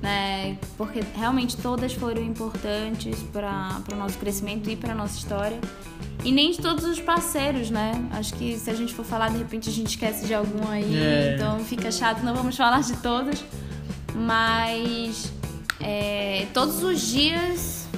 né? 0.06 0.56
Porque 0.78 1.00
realmente 1.16 1.56
todas 1.56 1.92
foram 1.92 2.22
importantes 2.22 3.18
para 3.32 3.82
o 3.92 3.96
nosso 3.96 4.16
crescimento 4.18 4.70
e 4.70 4.76
para 4.76 4.94
nossa 4.94 5.18
história. 5.18 5.58
E 6.24 6.30
nem 6.30 6.52
de 6.52 6.58
todos 6.58 6.84
os 6.84 7.00
parceiros, 7.00 7.70
né? 7.70 7.92
Acho 8.12 8.32
que 8.34 8.56
se 8.56 8.70
a 8.70 8.74
gente 8.74 8.94
for 8.94 9.04
falar, 9.04 9.30
de 9.30 9.38
repente 9.38 9.68
a 9.68 9.72
gente 9.72 9.88
esquece 9.88 10.24
de 10.24 10.32
algum 10.32 10.68
aí, 10.70 10.96
É. 10.96 11.34
então 11.34 11.58
fica 11.58 11.90
chato, 11.90 12.22
não 12.22 12.34
vamos 12.36 12.56
falar 12.56 12.82
de 12.82 12.96
todos. 12.98 13.44
Mas 14.14 15.32
é, 15.80 16.46
todos 16.54 16.82
os 16.84 17.00
dias 17.00 17.88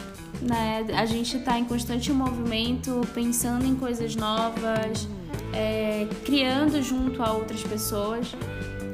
né, 0.40 0.86
a 0.96 1.04
gente 1.04 1.36
está 1.36 1.58
em 1.58 1.64
constante 1.66 2.10
movimento, 2.10 3.02
pensando 3.14 3.66
em 3.66 3.74
coisas 3.74 4.16
novas, 4.16 5.06
é, 5.52 6.06
criando 6.24 6.82
junto 6.82 7.22
a 7.22 7.32
outras 7.32 7.62
pessoas. 7.62 8.34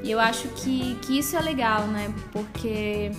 E 0.04 0.10
eu 0.10 0.20
acho 0.20 0.48
que, 0.48 0.96
que 1.00 1.18
isso 1.18 1.34
é 1.34 1.40
legal, 1.40 1.86
né? 1.86 2.12
Porque 2.30 3.10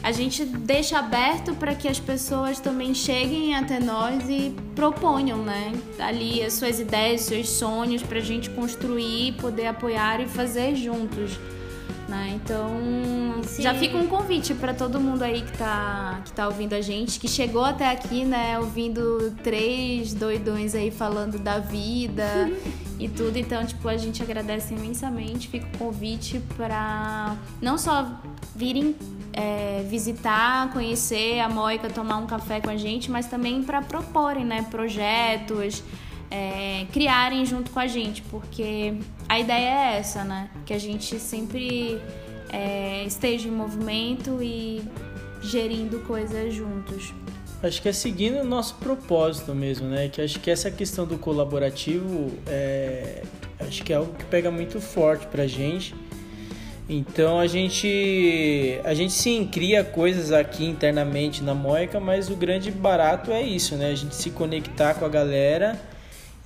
a 0.00 0.12
gente 0.12 0.44
deixa 0.44 1.00
aberto 1.00 1.56
para 1.56 1.74
que 1.74 1.88
as 1.88 1.98
pessoas 1.98 2.60
também 2.60 2.94
cheguem 2.94 3.56
até 3.56 3.80
nós 3.80 4.28
e 4.28 4.54
proponham, 4.76 5.44
né? 5.44 5.72
Ali 5.98 6.40
as 6.40 6.52
suas 6.52 6.78
ideias, 6.78 7.22
seus 7.22 7.48
sonhos 7.48 8.00
para 8.00 8.18
a 8.18 8.22
gente 8.22 8.48
construir, 8.50 9.32
poder 9.40 9.66
apoiar 9.66 10.20
e 10.20 10.28
fazer 10.28 10.76
juntos. 10.76 11.32
Né? 12.10 12.40
Então, 12.42 12.68
Sim. 13.44 13.62
já 13.62 13.72
fica 13.72 13.96
um 13.96 14.08
convite 14.08 14.52
para 14.52 14.74
todo 14.74 14.98
mundo 14.98 15.22
aí 15.22 15.42
que 15.42 15.56
tá, 15.56 16.20
que 16.24 16.32
tá 16.32 16.48
ouvindo 16.48 16.72
a 16.72 16.80
gente, 16.80 17.20
que 17.20 17.28
chegou 17.28 17.64
até 17.64 17.88
aqui, 17.88 18.24
né, 18.24 18.58
ouvindo 18.58 19.32
três 19.44 20.12
doidões 20.12 20.74
aí 20.74 20.90
falando 20.90 21.38
da 21.38 21.60
vida 21.60 22.50
e 22.98 23.08
tudo. 23.08 23.36
Então, 23.36 23.64
tipo, 23.64 23.88
a 23.88 23.96
gente 23.96 24.20
agradece 24.24 24.74
imensamente. 24.74 25.46
Fica 25.46 25.68
o 25.72 25.78
convite 25.78 26.42
para 26.56 27.36
não 27.62 27.78
só 27.78 28.10
virem 28.56 28.96
é, 29.32 29.84
visitar, 29.88 30.72
conhecer 30.72 31.38
a 31.38 31.48
Moica, 31.48 31.88
tomar 31.88 32.16
um 32.16 32.26
café 32.26 32.60
com 32.60 32.70
a 32.70 32.76
gente, 32.76 33.08
mas 33.08 33.26
também 33.26 33.62
para 33.62 33.80
proporem, 33.82 34.44
né, 34.44 34.66
projetos, 34.68 35.84
é, 36.30 36.86
criarem 36.92 37.44
junto 37.44 37.70
com 37.70 37.80
a 37.80 37.86
gente, 37.86 38.22
porque 38.22 38.94
a 39.28 39.38
ideia 39.38 39.94
é 39.94 39.98
essa, 39.98 40.22
né? 40.22 40.48
Que 40.64 40.72
a 40.72 40.78
gente 40.78 41.18
sempre 41.18 42.00
é, 42.48 43.04
esteja 43.04 43.48
em 43.48 43.50
movimento 43.50 44.42
e 44.42 44.82
gerindo 45.42 46.00
coisas 46.00 46.54
juntos. 46.54 47.12
Acho 47.62 47.82
que 47.82 47.88
é 47.88 47.92
seguindo 47.92 48.40
o 48.40 48.44
nosso 48.44 48.76
propósito 48.76 49.54
mesmo, 49.54 49.88
né? 49.88 50.08
Que 50.08 50.22
acho 50.22 50.38
que 50.40 50.50
essa 50.50 50.70
questão 50.70 51.06
do 51.06 51.18
colaborativo 51.18 52.30
é, 52.46 53.22
acho 53.58 53.82
que 53.82 53.92
é 53.92 53.96
algo 53.96 54.14
que 54.14 54.24
pega 54.24 54.50
muito 54.50 54.80
forte 54.80 55.26
pra 55.26 55.46
gente. 55.46 55.94
Então 56.88 57.38
a 57.38 57.46
gente 57.46 58.80
a 58.82 58.94
gente 58.94 59.12
sim 59.12 59.46
cria 59.46 59.84
coisas 59.84 60.32
aqui 60.32 60.64
internamente 60.64 61.42
na 61.42 61.54
Moica, 61.54 62.00
mas 62.00 62.28
o 62.28 62.34
grande 62.34 62.70
barato 62.70 63.30
é 63.30 63.42
isso, 63.42 63.76
né? 63.76 63.90
A 63.90 63.94
gente 63.94 64.14
se 64.14 64.30
conectar 64.30 64.94
com 64.94 65.04
a 65.04 65.08
galera 65.08 65.78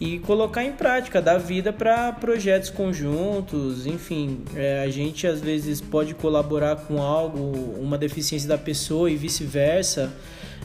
e 0.00 0.18
colocar 0.20 0.64
em 0.64 0.72
prática, 0.72 1.22
dar 1.22 1.38
vida 1.38 1.72
para 1.72 2.12
projetos 2.12 2.68
conjuntos, 2.68 3.86
enfim, 3.86 4.44
é, 4.56 4.82
a 4.82 4.90
gente 4.90 5.26
às 5.26 5.40
vezes 5.40 5.80
pode 5.80 6.14
colaborar 6.14 6.76
com 6.76 7.00
algo, 7.00 7.52
uma 7.80 7.96
deficiência 7.96 8.48
da 8.48 8.58
pessoa 8.58 9.10
e 9.10 9.16
vice-versa, 9.16 10.12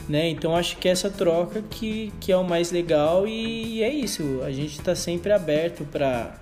né? 0.08 0.28
Então 0.28 0.56
acho 0.56 0.76
que 0.78 0.88
essa 0.88 1.08
troca 1.08 1.62
que, 1.62 2.12
que 2.20 2.32
é 2.32 2.36
o 2.36 2.42
mais 2.42 2.72
legal 2.72 3.26
e, 3.26 3.82
é 3.82 3.88
isso, 3.88 4.40
a 4.44 4.50
gente 4.50 4.78
está 4.78 4.96
sempre 4.96 5.32
aberto 5.32 5.84
para 5.84 6.34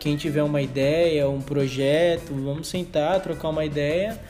quem 0.00 0.16
tiver 0.16 0.42
uma 0.42 0.60
ideia, 0.60 1.28
um 1.28 1.40
projeto, 1.40 2.34
vamos 2.34 2.68
sentar, 2.68 3.20
trocar 3.20 3.50
uma 3.50 3.64
ideia, 3.64 4.20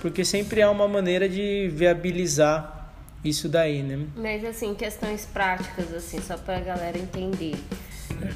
porque 0.00 0.24
sempre 0.24 0.60
há 0.60 0.70
uma 0.70 0.88
maneira 0.88 1.28
de 1.28 1.68
viabilizar 1.72 2.83
isso 3.24 3.48
daí, 3.48 3.82
né? 3.82 4.06
Mas 4.16 4.44
assim, 4.44 4.74
questões 4.74 5.26
práticas, 5.26 5.92
assim, 5.92 6.20
só 6.20 6.36
pra 6.36 6.60
galera 6.60 6.98
entender. 6.98 7.56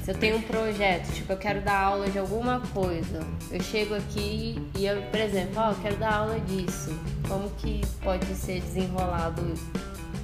Se 0.03 0.11
eu 0.11 0.15
tenho 0.15 0.37
um 0.37 0.41
projeto, 0.41 1.11
tipo, 1.13 1.31
eu 1.31 1.37
quero 1.37 1.61
dar 1.61 1.79
aula 1.79 2.09
de 2.09 2.19
alguma 2.19 2.59
coisa, 2.73 3.25
eu 3.51 3.61
chego 3.61 3.95
aqui 3.95 4.61
e 4.75 4.85
eu, 4.85 5.01
por 5.03 5.19
exemplo, 5.19 5.53
ó, 5.57 5.69
oh, 5.69 5.71
eu 5.71 5.75
quero 5.81 5.97
dar 5.97 6.13
aula 6.13 6.39
disso. 6.41 6.93
Como 7.27 7.49
que 7.51 7.81
pode 8.01 8.25
ser 8.35 8.61
desenrolado 8.61 9.41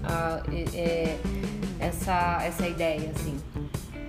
a, 0.04 0.42
é, 0.74 1.18
essa, 1.80 2.40
essa 2.44 2.68
ideia, 2.68 3.12
assim? 3.16 3.38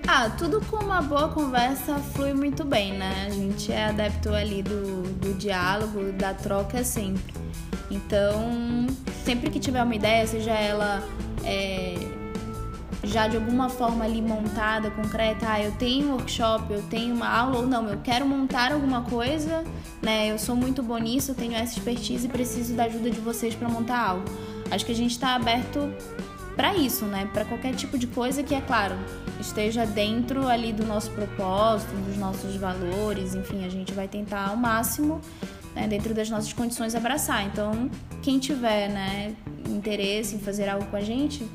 Ah, 0.08 0.30
tudo 0.30 0.60
com 0.66 0.76
uma 0.76 1.02
boa 1.02 1.28
conversa 1.28 1.98
flui 1.98 2.32
muito 2.32 2.64
bem, 2.64 2.92
né? 2.92 3.26
A 3.26 3.30
gente 3.30 3.72
é 3.72 3.86
adepto 3.86 4.32
ali 4.32 4.62
do, 4.62 5.02
do 5.14 5.34
diálogo, 5.34 6.12
da 6.12 6.32
troca 6.32 6.84
sempre. 6.84 7.34
Então, 7.90 8.86
sempre 9.26 9.50
que 9.50 9.58
tiver 9.58 9.82
uma 9.82 9.94
ideia, 9.94 10.24
seja 10.24 10.52
ela 10.52 11.02
é, 11.44 11.96
já 13.02 13.26
de 13.26 13.36
alguma 13.36 13.68
forma 13.68 14.04
ali 14.04 14.22
montada, 14.22 14.88
concreta, 14.88 15.46
ah, 15.48 15.60
eu 15.60 15.72
tenho 15.72 16.10
um 16.10 16.12
workshop, 16.12 16.72
eu 16.72 16.82
tenho 16.82 17.12
uma 17.12 17.28
aula, 17.28 17.58
ou 17.58 17.66
não, 17.66 17.88
eu 17.88 17.98
quero 18.04 18.24
montar 18.24 18.70
alguma 18.70 19.02
coisa, 19.02 19.64
né? 20.00 20.30
Eu 20.30 20.38
sou 20.38 20.54
muito 20.54 20.80
bom 20.80 20.96
nisso, 20.98 21.32
eu 21.32 21.34
tenho 21.34 21.54
essa 21.54 21.76
expertise 21.76 22.26
e 22.26 22.30
preciso 22.30 22.74
da 22.74 22.84
ajuda 22.84 23.10
de 23.10 23.18
vocês 23.18 23.52
para 23.52 23.68
montar 23.68 23.98
algo. 23.98 24.24
Acho 24.70 24.86
que 24.86 24.92
a 24.92 24.94
gente 24.94 25.10
está 25.10 25.34
aberto 25.34 25.92
para 26.54 26.76
isso, 26.76 27.04
né? 27.04 27.28
Para 27.32 27.44
qualquer 27.44 27.74
tipo 27.74 27.98
de 27.98 28.06
coisa 28.06 28.44
que, 28.44 28.54
é 28.54 28.60
claro, 28.60 28.94
esteja 29.40 29.84
dentro 29.84 30.46
ali 30.46 30.72
do 30.72 30.86
nosso 30.86 31.10
propósito, 31.10 31.92
dos 32.06 32.16
nossos 32.16 32.54
valores, 32.54 33.34
enfim, 33.34 33.66
a 33.66 33.68
gente 33.68 33.92
vai 33.92 34.06
tentar 34.06 34.50
ao 34.50 34.56
máximo, 34.56 35.20
né, 35.76 35.86
dentro 35.86 36.14
das 36.14 36.30
nossas 36.30 36.52
condições, 36.54 36.94
abraçar. 36.94 37.46
Então, 37.46 37.90
quem 38.22 38.38
tiver, 38.38 38.88
né, 38.88 39.36
interesse 39.68 40.34
em 40.34 40.38
fazer 40.38 40.68
algo 40.68 40.86
com 40.86 40.96
a 40.96 41.02
gente, 41.02 41.46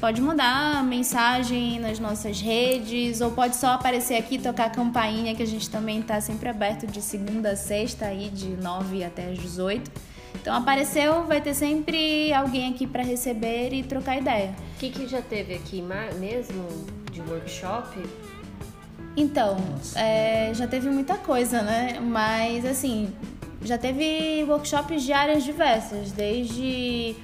pode 0.00 0.20
mandar 0.22 0.82
mensagem 0.82 1.78
nas 1.78 1.98
nossas 1.98 2.40
redes 2.40 3.20
ou 3.20 3.30
pode 3.30 3.54
só 3.54 3.68
aparecer 3.68 4.16
aqui 4.16 4.38
tocar 4.38 4.66
a 4.66 4.70
campainha 4.70 5.34
que 5.34 5.42
a 5.42 5.46
gente 5.46 5.68
também 5.68 6.00
está 6.00 6.20
sempre 6.20 6.48
aberto 6.48 6.86
de 6.86 7.02
segunda 7.02 7.50
a 7.50 7.56
sexta 7.56 8.06
aí 8.06 8.30
de 8.30 8.48
9 8.48 9.04
até 9.04 9.30
as 9.30 9.38
18. 9.38 9.90
Então 10.40 10.54
apareceu, 10.54 11.24
vai 11.24 11.40
ter 11.40 11.54
sempre 11.54 12.32
alguém 12.32 12.70
aqui 12.70 12.86
para 12.86 13.02
receber 13.02 13.72
e 13.74 13.82
trocar 13.82 14.16
ideia. 14.16 14.54
O 14.74 14.78
que, 14.78 14.90
que 14.90 15.06
já 15.06 15.20
teve 15.20 15.54
aqui 15.54 15.82
mesmo 16.18 16.66
de 17.12 17.20
workshop? 17.22 17.98
Então, 19.16 19.56
é, 19.94 20.52
já 20.52 20.66
teve 20.66 20.90
muita 20.90 21.16
coisa, 21.16 21.62
né? 21.62 21.98
Mas 22.00 22.66
assim, 22.66 23.10
já 23.66 23.76
teve 23.76 24.44
workshops 24.44 25.02
de 25.02 25.12
áreas 25.12 25.44
diversas, 25.44 26.12
desde 26.12 27.16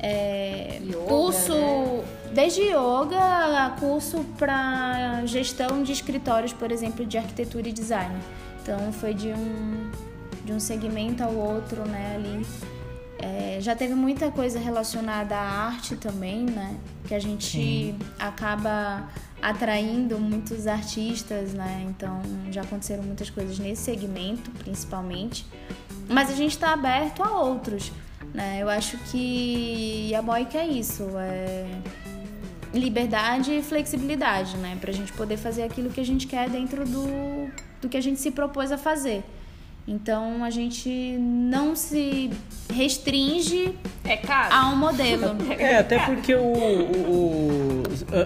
é, 0.00 0.80
yoga, 0.82 0.98
curso 1.06 1.54
né? 1.54 2.04
desde 2.32 2.62
yoga 2.62 3.64
a 3.66 3.70
curso 3.78 4.24
para 4.36 5.24
gestão 5.24 5.82
de 5.82 5.92
escritórios, 5.92 6.52
por 6.52 6.70
exemplo, 6.72 7.06
de 7.06 7.16
arquitetura 7.16 7.68
e 7.68 7.72
design. 7.72 8.14
Então 8.62 8.92
foi 8.92 9.14
de 9.14 9.28
um 9.28 9.90
de 10.44 10.52
um 10.52 10.60
segmento 10.60 11.22
ao 11.22 11.32
outro, 11.32 11.86
né, 11.88 12.16
ali. 12.16 12.46
É, 13.18 13.58
já 13.60 13.74
teve 13.74 13.94
muita 13.94 14.30
coisa 14.30 14.58
relacionada 14.58 15.34
à 15.34 15.66
arte 15.68 15.96
também, 15.96 16.44
né? 16.44 16.76
Que 17.06 17.14
a 17.14 17.18
gente 17.18 17.46
Sim. 17.46 17.98
acaba 18.18 19.08
atraindo 19.40 20.18
muitos 20.18 20.66
artistas, 20.66 21.54
né? 21.54 21.86
Então 21.88 22.20
já 22.50 22.60
aconteceram 22.60 23.02
muitas 23.02 23.30
coisas 23.30 23.58
nesse 23.58 23.82
segmento, 23.82 24.50
principalmente. 24.50 25.46
Mas 26.08 26.30
a 26.30 26.34
gente 26.34 26.52
está 26.52 26.72
aberto 26.72 27.22
a 27.22 27.40
outros. 27.40 27.92
Né? 28.32 28.58
Eu 28.60 28.68
acho 28.68 28.98
que 29.10 30.14
a 30.14 30.22
Boica 30.22 30.58
é 30.58 30.66
isso, 30.66 31.08
é 31.16 31.66
liberdade 32.72 33.52
e 33.52 33.62
flexibilidade, 33.62 34.56
né? 34.56 34.76
Pra 34.80 34.92
gente 34.92 35.12
poder 35.12 35.36
fazer 35.36 35.62
aquilo 35.62 35.90
que 35.90 36.00
a 36.00 36.04
gente 36.04 36.26
quer 36.26 36.50
dentro 36.50 36.84
do, 36.84 37.48
do 37.80 37.88
que 37.88 37.96
a 37.96 38.00
gente 38.00 38.20
se 38.20 38.30
propôs 38.30 38.72
a 38.72 38.78
fazer. 38.78 39.22
Então 39.86 40.42
a 40.42 40.50
gente 40.50 40.88
não 41.18 41.76
se 41.76 42.30
restringe 42.72 43.78
é 44.02 44.16
caro. 44.16 44.52
a 44.52 44.68
um 44.70 44.76
modelo. 44.76 45.36
É, 45.58 45.78
até 45.78 45.98
porque 46.06 46.34
o, 46.34 46.40
o, 46.40 47.10
o 47.10 47.82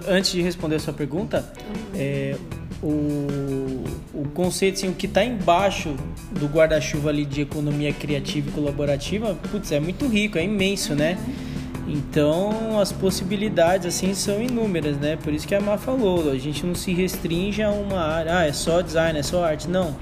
antes 0.09 0.31
de 0.31 0.41
responder 0.41 0.77
a 0.77 0.81
sua 0.81 0.95
pergunta, 0.95 1.53
uhum. 1.59 1.91
é, 1.95 2.37
o, 2.83 3.78
o 4.13 4.25
conceito, 4.29 4.77
assim, 4.77 4.89
o 4.89 4.95
que 4.95 5.07
está 5.07 5.25
embaixo 5.25 5.95
do 6.33 6.47
guarda-chuva 6.47 7.11
ali 7.11 7.25
de 7.25 7.43
economia 7.43 7.93
criativa 7.93 8.49
e 8.49 8.53
colaborativa, 8.53 9.35
putz, 9.51 9.73
é 9.73 9.81
muito 9.81 10.07
rico, 10.07 10.39
é 10.39 10.45
imenso, 10.45 10.95
né? 10.95 11.19
Então 11.87 12.79
as 12.79 12.93
possibilidades 12.93 13.87
assim 13.87 14.15
são 14.15 14.43
inúmeras, 14.43 14.97
né? 14.99 15.17
Por 15.17 15.33
isso 15.33 15.49
que 15.49 15.55
a 15.55 15.61
Má 15.61 15.79
falou, 15.79 16.31
a 16.31 16.37
gente 16.37 16.65
não 16.65 16.75
se 16.75 16.93
restringe 16.93 17.63
a 17.63 17.71
uma 17.71 18.01
área, 18.01 18.39
ah, 18.39 18.47
é 18.47 18.53
só 18.53 18.83
design, 18.83 19.19
é 19.19 19.23
só 19.23 19.45
arte, 19.45 19.69
não. 19.69 19.97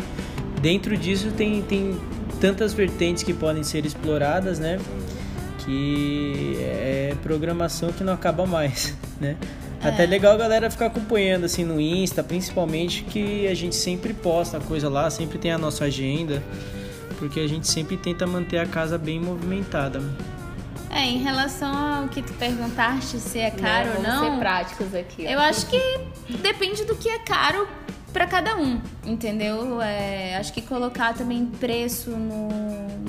Dentro 0.61 0.97
disso 0.97 1.31
tem, 1.31 1.63
tem 1.63 1.97
tantas 2.41 2.73
vertentes 2.73 3.23
que 3.23 3.33
podem 3.33 3.63
ser 3.63 3.87
exploradas, 3.87 4.59
né? 4.59 4.81
Que 5.65 6.57
é 6.61 7.15
programação 7.23 7.93
que 7.93 8.03
não 8.03 8.13
acaba 8.13 8.47
mais, 8.47 8.97
né? 9.21 9.37
É. 9.83 9.89
Até 9.89 10.07
legal 10.07 10.35
a 10.35 10.37
galera 10.37 10.71
ficar 10.71 10.87
acompanhando 10.87 11.45
assim 11.45 11.65
no 11.65 11.81
Insta, 11.81 12.23
principalmente 12.23 13.03
que 13.05 13.47
a 13.47 13.55
gente 13.55 13.75
sempre 13.75 14.15
posta 14.15 14.59
coisa 14.61 14.89
lá, 14.89 15.11
sempre 15.11 15.39
tem 15.39 15.53
a 15.53 15.59
nossa 15.59 15.85
agenda, 15.85 16.43
porque 17.19 17.41
a 17.41 17.49
gente 17.49 17.69
sempre 17.69 17.97
tenta 17.97 18.27
manter 18.27 18.59
a 18.59 18.67
casa 18.67 18.97
bem 18.99 19.21
movimentada. 19.21 20.03
É, 20.91 21.05
em 21.05 21.19
relação 21.19 21.75
ao 21.75 22.09
que 22.09 22.23
tu 22.23 22.33
perguntaste 22.35 23.19
se 23.19 23.39
é 23.39 23.51
caro 23.51 23.91
não, 23.91 23.97
ou 23.97 24.03
não. 24.03 24.35
ser 24.35 24.39
práticos 24.41 24.95
aqui. 24.95 25.27
Ó. 25.27 25.31
Eu 25.31 25.41
acho 25.41 25.67
que 25.67 25.79
depende 26.41 26.85
do 26.85 26.97
que 26.97 27.09
é 27.09 27.19
caro 27.19 27.69
para 28.15 28.27
cada 28.27 28.57
um, 28.57 28.81
entendeu? 29.05 29.83
É, 29.83 30.37
acho 30.39 30.51
que 30.55 30.63
colocar 30.63 31.13
também 31.13 31.45
preço 31.45 32.11
no, 32.11 32.49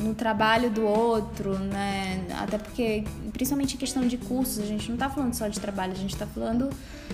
no 0.07 0.15
trabalho 0.15 0.69
do 0.69 0.85
outro, 0.85 1.57
né? 1.57 2.25
Até 2.39 2.57
porque, 2.57 3.03
principalmente 3.33 3.75
em 3.75 3.77
questão 3.77 4.07
de 4.07 4.17
cursos, 4.17 4.59
a 4.59 4.65
gente 4.65 4.87
não 4.87 4.95
está 4.95 5.09
falando 5.09 5.33
só 5.33 5.47
de 5.47 5.59
trabalho, 5.59 5.93
a 5.93 5.95
gente 5.95 6.13
está 6.13 6.25
falando 6.25 6.69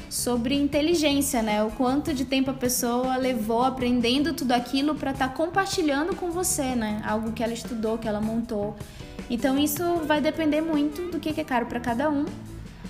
sobre 0.09 0.55
inteligência, 0.55 1.41
né? 1.41 1.63
O 1.63 1.71
quanto 1.71 2.13
de 2.13 2.25
tempo 2.25 2.51
a 2.51 2.53
pessoa 2.53 3.17
levou 3.17 3.63
aprendendo 3.63 4.33
tudo 4.33 4.51
aquilo 4.51 4.95
para 4.95 5.11
estar 5.11 5.29
tá 5.29 5.33
compartilhando 5.33 6.15
com 6.15 6.31
você, 6.31 6.75
né? 6.75 7.01
Algo 7.05 7.31
que 7.31 7.43
ela 7.43 7.53
estudou, 7.53 7.97
que 7.97 8.07
ela 8.07 8.21
montou. 8.21 8.75
Então 9.29 9.57
isso 9.57 9.83
vai 10.05 10.21
depender 10.21 10.61
muito 10.61 11.11
do 11.11 11.19
que 11.19 11.39
é 11.39 11.43
caro 11.43 11.65
para 11.65 11.79
cada 11.79 12.09
um. 12.09 12.25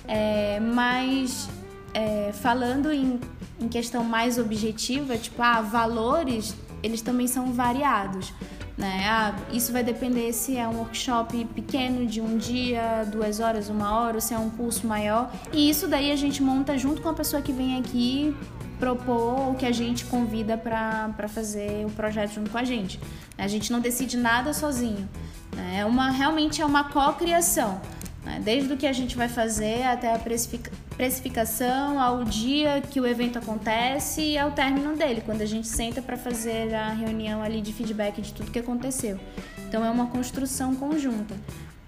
É, 0.06 0.60
mas 0.60 1.48
é, 1.94 2.30
falando 2.32 2.92
em 2.92 3.18
em 3.60 3.68
questão 3.68 4.04
mais 4.04 4.38
objetiva, 4.38 5.16
tipo, 5.16 5.40
ah, 5.42 5.60
valores, 5.60 6.54
eles 6.82 7.00
também 7.00 7.26
são 7.26 7.52
variados. 7.52 8.32
Né? 8.76 9.04
Ah, 9.06 9.34
isso 9.52 9.72
vai 9.72 9.84
depender 9.84 10.32
se 10.32 10.56
é 10.56 10.66
um 10.66 10.78
workshop 10.78 11.44
pequeno 11.54 12.04
de 12.06 12.20
um 12.20 12.36
dia, 12.36 13.04
duas 13.10 13.38
horas, 13.38 13.68
uma 13.68 13.96
hora, 13.98 14.16
ou 14.16 14.20
se 14.20 14.34
é 14.34 14.38
um 14.38 14.50
curso 14.50 14.86
maior. 14.86 15.32
E 15.52 15.70
isso 15.70 15.86
daí 15.86 16.10
a 16.10 16.16
gente 16.16 16.42
monta 16.42 16.76
junto 16.76 17.00
com 17.00 17.08
a 17.08 17.14
pessoa 17.14 17.40
que 17.40 17.52
vem 17.52 17.78
aqui 17.78 18.36
propor 18.78 19.52
o 19.52 19.54
que 19.54 19.64
a 19.64 19.72
gente 19.72 20.04
convida 20.06 20.58
para 20.58 21.28
fazer 21.28 21.86
o 21.86 21.90
projeto 21.90 22.32
junto 22.32 22.50
com 22.50 22.58
a 22.58 22.64
gente. 22.64 23.00
A 23.38 23.46
gente 23.46 23.70
não 23.70 23.80
decide 23.80 24.16
nada 24.16 24.52
sozinho. 24.52 25.08
Né? 25.54 25.78
É 25.78 25.84
uma, 25.84 26.10
realmente 26.10 26.60
é 26.60 26.66
uma 26.66 26.84
co-criação. 26.84 27.80
Né? 28.24 28.40
Desde 28.42 28.72
o 28.72 28.76
que 28.76 28.86
a 28.86 28.92
gente 28.92 29.16
vai 29.16 29.28
fazer 29.28 29.82
até 29.82 30.14
a 30.14 30.18
precificação, 30.18 32.00
ao 32.00 32.24
dia 32.24 32.80
que 32.80 33.00
o 33.00 33.06
evento 33.06 33.38
acontece 33.38 34.22
e 34.22 34.38
ao 34.38 34.52
término 34.52 34.96
dele, 34.96 35.22
quando 35.24 35.42
a 35.42 35.46
gente 35.46 35.68
senta 35.68 36.00
para 36.00 36.16
fazer 36.16 36.74
a 36.74 36.88
reunião 36.90 37.42
ali 37.42 37.60
de 37.60 37.72
feedback 37.72 38.22
de 38.22 38.32
tudo 38.32 38.50
que 38.50 38.58
aconteceu. 38.58 39.20
Então 39.68 39.84
é 39.84 39.90
uma 39.90 40.06
construção 40.06 40.74
conjunta. 40.74 41.34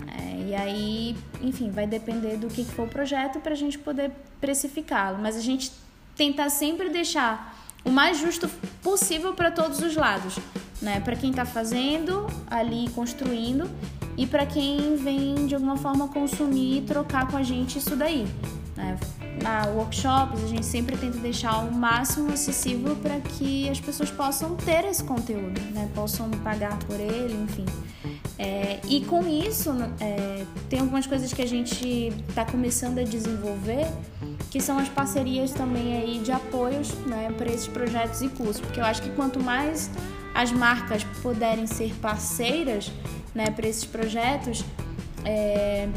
É, 0.06 0.48
e 0.48 0.54
aí, 0.54 1.16
enfim, 1.40 1.70
vai 1.70 1.86
depender 1.86 2.36
do 2.36 2.48
que 2.48 2.64
for 2.64 2.86
o 2.86 2.88
projeto 2.88 3.40
para 3.40 3.52
a 3.52 3.56
gente 3.56 3.78
poder 3.78 4.10
precificá-lo. 4.40 5.18
Mas 5.20 5.36
a 5.36 5.40
gente 5.40 5.72
tentar 6.14 6.50
sempre 6.50 6.88
deixar 6.88 7.56
o 7.84 7.90
mais 7.90 8.18
justo 8.18 8.48
possível 8.82 9.32
para 9.32 9.50
todos 9.50 9.80
os 9.80 9.94
lados, 9.94 10.38
né? 10.82 11.00
Para 11.00 11.14
quem 11.14 11.30
está 11.30 11.44
fazendo 11.44 12.26
ali, 12.50 12.88
construindo 12.94 13.70
e 14.16 14.26
para 14.26 14.46
quem 14.46 14.96
vem 14.96 15.46
de 15.46 15.54
alguma 15.54 15.76
forma 15.76 16.08
consumir 16.08 16.78
e 16.78 16.80
trocar 16.82 17.28
com 17.28 17.36
a 17.36 17.42
gente 17.42 17.78
isso 17.78 17.94
daí. 17.96 18.26
Né? 18.76 18.98
Na 19.42 19.66
workshops 19.68 20.42
a 20.42 20.46
gente 20.46 20.64
sempre 20.64 20.96
tenta 20.96 21.18
deixar 21.18 21.58
o 21.58 21.72
máximo 21.72 22.32
acessível 22.32 22.96
para 22.96 23.20
que 23.20 23.68
as 23.68 23.78
pessoas 23.78 24.10
possam 24.10 24.56
ter 24.56 24.84
esse 24.84 25.04
conteúdo, 25.04 25.60
né? 25.72 25.88
possam 25.94 26.30
pagar 26.30 26.78
por 26.80 26.98
ele, 26.98 27.34
enfim. 27.34 27.66
É, 28.38 28.80
e 28.86 29.02
com 29.02 29.26
isso, 29.26 29.70
é, 30.00 30.44
tem 30.68 30.80
algumas 30.80 31.06
coisas 31.06 31.32
que 31.32 31.40
a 31.40 31.46
gente 31.46 32.12
está 32.28 32.44
começando 32.44 32.98
a 32.98 33.02
desenvolver 33.02 33.86
que 34.50 34.60
são 34.60 34.78
as 34.78 34.88
parcerias 34.88 35.52
também 35.52 35.96
aí 35.96 36.18
de 36.20 36.32
apoios 36.32 36.92
né, 37.06 37.32
para 37.36 37.50
esses 37.50 37.66
projetos 37.66 38.22
e 38.22 38.28
cursos, 38.28 38.60
porque 38.60 38.80
eu 38.80 38.84
acho 38.84 39.02
que 39.02 39.10
quanto 39.10 39.42
mais 39.42 39.90
as 40.34 40.52
marcas 40.52 41.02
puderem 41.22 41.66
ser 41.66 41.94
parceiras 41.94 42.92
né, 43.36 43.50
para 43.50 43.68
esses 43.68 43.84
projetos, 43.84 44.64
é, 45.24 45.88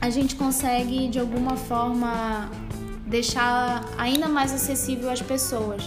a 0.00 0.08
gente 0.08 0.36
consegue 0.36 1.08
de 1.08 1.18
alguma 1.18 1.56
forma 1.56 2.48
deixar 3.06 3.84
ainda 3.98 4.28
mais 4.28 4.52
acessível 4.52 5.10
às 5.10 5.20
pessoas. 5.20 5.82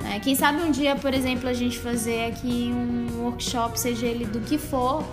Né? 0.00 0.18
Quem 0.20 0.34
sabe 0.34 0.60
um 0.62 0.70
dia, 0.72 0.96
por 0.96 1.14
exemplo, 1.14 1.48
a 1.48 1.52
gente 1.52 1.78
fazer 1.78 2.26
aqui 2.26 2.72
um 2.74 3.22
workshop, 3.22 3.78
seja 3.78 4.06
ele 4.06 4.24
do 4.24 4.40
que 4.40 4.58
for, 4.58 5.04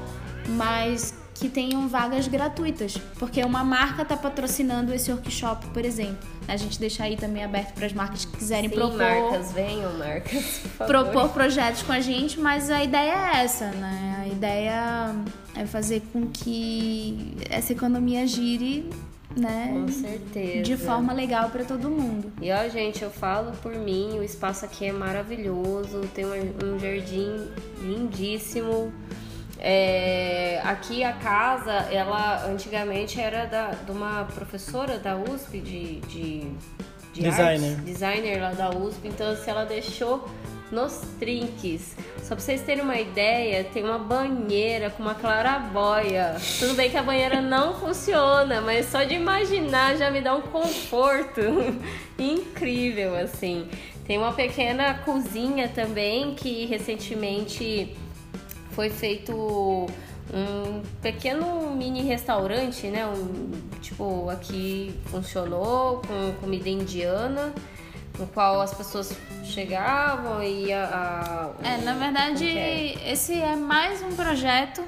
mas 0.50 1.14
que 1.38 1.50
tenham 1.50 1.88
vagas 1.88 2.28
gratuitas, 2.28 2.98
porque 3.20 3.44
uma 3.44 3.64
marca 3.64 4.02
está 4.02 4.18
patrocinando 4.18 4.94
esse 4.94 5.12
workshop, 5.12 5.68
por 5.68 5.86
exemplo. 5.86 6.18
A 6.48 6.56
gente 6.56 6.80
deixa 6.80 7.04
aí 7.04 7.16
também 7.18 7.44
aberto 7.44 7.74
para 7.74 7.86
as 7.86 7.94
marcas 7.94 8.26
que 8.26 8.38
quiserem 8.38 8.70
Sim, 8.70 8.76
propor. 8.76 8.98
marcas, 8.98 9.52
venham, 9.52 9.98
marcas. 9.98 10.62
Por 10.78 10.88
propor 10.88 11.30
projetos 11.30 11.84
com 11.84 11.92
a 11.92 12.00
gente, 12.00 12.40
mas 12.40 12.70
a 12.70 12.84
ideia 12.84 13.12
é 13.12 13.44
essa, 13.44 13.70
né? 13.72 14.18
A 14.22 14.28
ideia 14.28 15.16
é 15.56 15.66
fazer 15.66 16.02
com 16.14 16.28
que 16.28 17.36
essa 17.50 17.74
economia 17.74 18.26
gire, 18.26 18.90
né? 19.36 19.72
Com 19.74 19.88
certeza. 19.90 20.64
De 20.64 20.78
forma 20.78 21.14
legal 21.14 21.50
para 21.50 21.64
todo 21.64 21.90
mundo. 21.90 22.32
E 22.42 22.52
ó, 22.52 22.68
gente, 22.70 23.04
eu 23.04 23.12
falo 23.12 23.52
por 23.58 23.76
mim, 23.76 24.18
o 24.18 24.24
espaço 24.24 24.66
aqui 24.66 24.86
é 24.86 24.92
maravilhoso, 24.92 26.02
tem 26.14 26.26
um 26.26 26.80
jardim 26.80 27.48
lindíssimo. 27.82 28.92
É, 29.60 30.62
aqui 30.64 31.04
a 31.04 31.14
casa, 31.14 31.72
ela 31.92 32.46
antigamente 32.46 33.20
era 33.20 33.46
da, 33.46 33.72
de 33.72 33.92
uma 33.92 34.26
professora 34.26 35.00
da 35.00 35.18
USP 35.18 35.60
de, 35.60 36.00
de, 36.02 36.40
de 37.14 37.22
Designer. 37.22 37.72
artes, 37.72 37.86
designer 37.86 38.42
lá 38.42 38.52
da 38.52 38.70
USP, 38.70 39.08
então 39.08 39.32
assim, 39.32 39.50
ela 39.50 39.66
deixou 39.66 40.30
nos 40.72 41.02
trinques. 41.20 41.96
Só 42.22 42.36
pra 42.36 42.40
vocês 42.40 42.62
terem 42.62 42.84
uma 42.84 43.00
ideia, 43.00 43.64
tem 43.64 43.84
uma 43.84 43.98
banheira 43.98 44.90
com 44.90 45.02
uma 45.02 45.16
clarabóia. 45.16 46.36
Tudo 46.60 46.76
bem 46.76 46.90
que 46.90 46.98
a 46.98 47.04
banheira 47.04 47.42
não 47.42 47.74
funciona, 47.74 48.62
mas 48.62 48.88
só 48.88 49.04
de 49.04 49.16
imaginar 49.16 49.96
já 49.96 50.12
me 50.12 50.22
dá 50.22 50.36
um 50.36 50.42
conforto 50.42 51.42
incrível, 52.20 53.16
assim. 53.16 53.68
Tem 54.06 54.18
uma 54.18 54.34
pequena 54.34 54.94
cozinha 55.06 55.68
também 55.70 56.36
que 56.36 56.66
recentemente 56.66 57.96
foi 58.78 58.92
feito 58.92 59.34
um 60.32 60.82
pequeno 61.02 61.72
mini 61.76 62.04
restaurante, 62.04 62.86
né? 62.88 63.08
Um, 63.08 63.50
tipo, 63.82 64.30
aqui 64.30 64.94
funcionou 65.06 66.00
com 66.08 66.34
comida 66.40 66.70
indiana, 66.70 67.52
no 68.20 68.28
qual 68.28 68.62
as 68.62 68.72
pessoas 68.72 69.12
chegavam 69.44 70.44
e 70.44 70.72
a. 70.72 70.84
a- 71.64 71.68
É, 71.68 71.78
na 71.82 71.96
verdade, 71.96 72.48
é? 72.48 73.12
esse 73.12 73.34
é 73.34 73.56
mais 73.56 74.04
um 74.04 74.16
projeto 74.16 74.84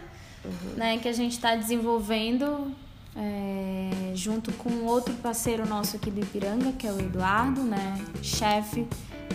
né, 0.78 1.00
que 1.00 1.08
a 1.08 1.14
gente 1.14 1.32
está 1.34 1.56
desenvolvendo 1.56 2.72
é, 3.18 4.12
junto 4.14 4.52
com 4.52 4.86
outro 4.86 5.16
parceiro 5.16 5.68
nosso 5.68 5.96
aqui 5.96 6.12
do 6.12 6.20
Ipiranga, 6.22 6.74
que 6.74 6.86
é 6.86 6.92
o 6.92 7.00
Eduardo, 7.00 7.62
né, 7.64 8.00
chefe 8.22 8.86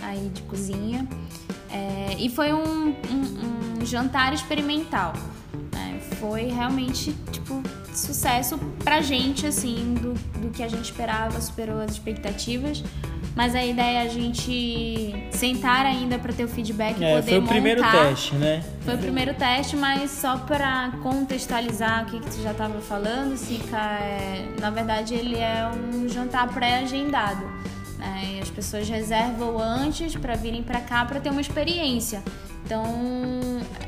aí 0.01 0.29
de 0.33 0.43
cozinha. 0.43 1.05
É, 1.75 2.15
e 2.17 2.29
foi 2.29 2.53
um, 2.53 2.89
um- 3.11 3.79
um 3.81 3.85
jantar 3.85 4.33
experimental. 4.33 5.13
né, 5.73 5.99
Foi 6.19 6.43
realmente, 6.45 7.13
tipo, 7.31 7.61
sucesso 7.93 8.57
pra 8.83 9.01
gente, 9.01 9.45
assim, 9.45 9.93
do, 9.95 10.13
do 10.39 10.49
que 10.51 10.63
a 10.63 10.67
gente 10.67 10.85
esperava, 10.85 11.39
superou 11.41 11.81
as 11.81 11.91
expectativas. 11.91 12.83
Mas 13.35 13.53
a 13.53 13.65
ideia 13.65 13.99
é 13.99 14.01
a 14.03 14.07
gente 14.07 15.13
sentar 15.31 15.85
ainda 15.85 16.17
para 16.17 16.31
ter 16.31 16.45
o 16.45 16.47
feedback 16.47 16.97
e 16.99 17.03
É, 17.03 17.15
poder 17.17 17.31
foi 17.31 17.39
o 17.39 17.47
primeiro 17.47 17.83
montar. 17.83 18.05
teste, 18.07 18.33
né? 18.35 18.63
Foi 18.85 18.95
o 18.95 18.97
primeiro 18.97 19.33
teste, 19.33 19.75
mas 19.75 20.09
só 20.11 20.37
para 20.37 20.91
contextualizar 21.03 22.03
o 22.03 22.05
que, 22.05 22.19
que 22.21 22.29
tu 22.29 22.41
já 22.41 22.51
estava 22.51 22.79
falando, 22.79 23.35
Sica, 23.35 23.77
é, 23.77 24.47
na 24.61 24.69
verdade 24.69 25.13
ele 25.15 25.35
é 25.35 25.69
um 25.93 26.07
jantar 26.07 26.47
pré-agendado. 26.53 27.45
E 28.05 28.39
as 28.39 28.49
pessoas 28.49 28.87
reservam 28.87 29.59
antes 29.59 30.15
para 30.15 30.35
virem 30.35 30.63
para 30.63 30.81
cá 30.81 31.03
para 31.05 31.19
ter 31.19 31.29
uma 31.29 31.41
experiência. 31.41 32.23
Então 32.65 32.83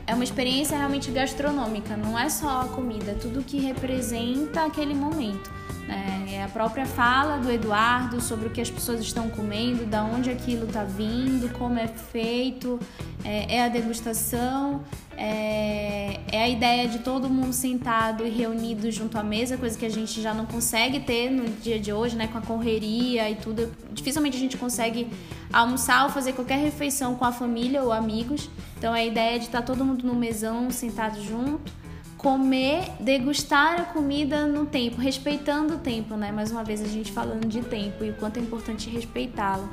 é 0.06 0.14
uma 0.14 0.24
experiência 0.24 0.78
realmente 0.78 1.10
gastronômica, 1.12 1.98
não 1.98 2.18
é 2.18 2.30
só 2.30 2.62
a 2.62 2.68
comida, 2.68 3.12
é 3.12 3.16
tudo 3.16 3.44
que 3.44 3.60
representa 3.60 4.66
aquele 4.66 4.94
momento. 4.94 5.52
Né? 5.88 6.28
É 6.34 6.44
a 6.44 6.50
própria 6.50 6.86
fala 6.86 7.38
do 7.38 7.50
Eduardo 7.50 8.22
sobre 8.22 8.48
o 8.48 8.52
que 8.52 8.60
as 8.60 8.70
pessoas 8.70 9.00
estão 9.00 9.30
comendo, 9.30 9.86
da 9.86 10.04
onde 10.04 10.30
aquilo 10.30 10.66
está 10.66 10.84
vindo, 10.84 11.52
como 11.54 11.80
é 11.80 11.88
feito, 11.88 12.80
é, 13.24 13.56
é 13.56 13.64
a 13.64 13.70
degustação, 13.70 14.84
é, 15.16 16.20
é 16.32 16.44
a 16.44 16.50
ideia 16.50 16.88
de 16.88 17.00
todo 17.00 17.30
mundo 17.30 17.54
sentado 17.54 18.26
e 18.26 18.30
reunido 18.30 18.92
junto 18.92 19.18
à 19.18 19.24
mesa, 19.24 19.58
coisa 19.58 19.78
que 19.78 19.86
a 19.86 19.90
gente 19.90 20.22
já 20.22 20.34
não 20.34 20.46
consegue 20.46 21.00
ter 21.00 21.32
no 21.32 21.48
dia 21.62 21.80
de 21.80 21.94
hoje, 21.94 22.16
né? 22.16 22.28
Com 22.28 22.38
a 22.38 22.42
correria 22.42 23.30
e 23.30 23.36
tudo. 23.36 23.72
Dificilmente 23.94 24.36
a 24.36 24.40
gente 24.40 24.58
consegue 24.58 25.10
almoçar 25.52 26.04
ou 26.04 26.10
fazer 26.10 26.34
qualquer 26.34 26.60
refeição 26.60 27.16
com 27.16 27.24
a 27.24 27.32
família 27.32 27.82
ou 27.82 27.94
amigos. 27.94 28.50
Então 28.78 28.94
a 28.94 29.04
ideia 29.04 29.36
é 29.36 29.40
de 29.40 29.46
estar 29.46 29.62
todo 29.62 29.84
mundo 29.84 30.06
no 30.06 30.14
mesão, 30.14 30.70
sentado 30.70 31.24
junto 31.24 31.87
comer, 32.18 32.92
degustar 33.00 33.80
a 33.80 33.84
comida 33.84 34.48
no 34.48 34.66
tempo, 34.66 35.00
respeitando 35.00 35.76
o 35.76 35.78
tempo, 35.78 36.16
né? 36.16 36.32
Mais 36.32 36.52
uma 36.52 36.64
vez 36.64 36.82
a 36.82 36.88
gente 36.88 37.12
falando 37.12 37.48
de 37.48 37.62
tempo 37.62 38.04
e 38.04 38.10
o 38.10 38.14
quanto 38.16 38.38
é 38.38 38.42
importante 38.42 38.90
respeitá-lo. 38.90 39.70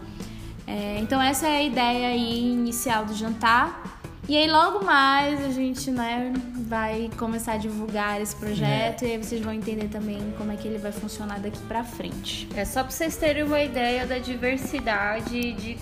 É, 0.66 0.98
então 0.98 1.20
essa 1.20 1.46
é 1.46 1.56
a 1.56 1.62
ideia 1.62 2.08
aí 2.08 2.52
inicial 2.52 3.04
do 3.04 3.14
jantar. 3.14 4.00
E 4.26 4.36
aí 4.36 4.50
logo 4.50 4.82
mais 4.82 5.42
a 5.44 5.50
gente 5.50 5.90
né, 5.90 6.32
vai 6.66 7.10
começar 7.18 7.52
a 7.52 7.56
divulgar 7.58 8.20
esse 8.22 8.34
projeto 8.34 9.04
e 9.04 9.12
aí 9.12 9.18
vocês 9.22 9.42
vão 9.42 9.52
entender 9.52 9.88
também 9.88 10.18
como 10.38 10.50
é 10.50 10.56
que 10.56 10.66
ele 10.66 10.78
vai 10.78 10.92
funcionar 10.92 11.40
daqui 11.40 11.60
pra 11.68 11.84
frente. 11.84 12.48
É 12.54 12.64
só 12.64 12.82
pra 12.82 12.90
vocês 12.90 13.16
terem 13.16 13.42
uma 13.42 13.62
ideia 13.62 14.06
da 14.06 14.18
diversidade 14.18 15.52
de, 15.52 15.74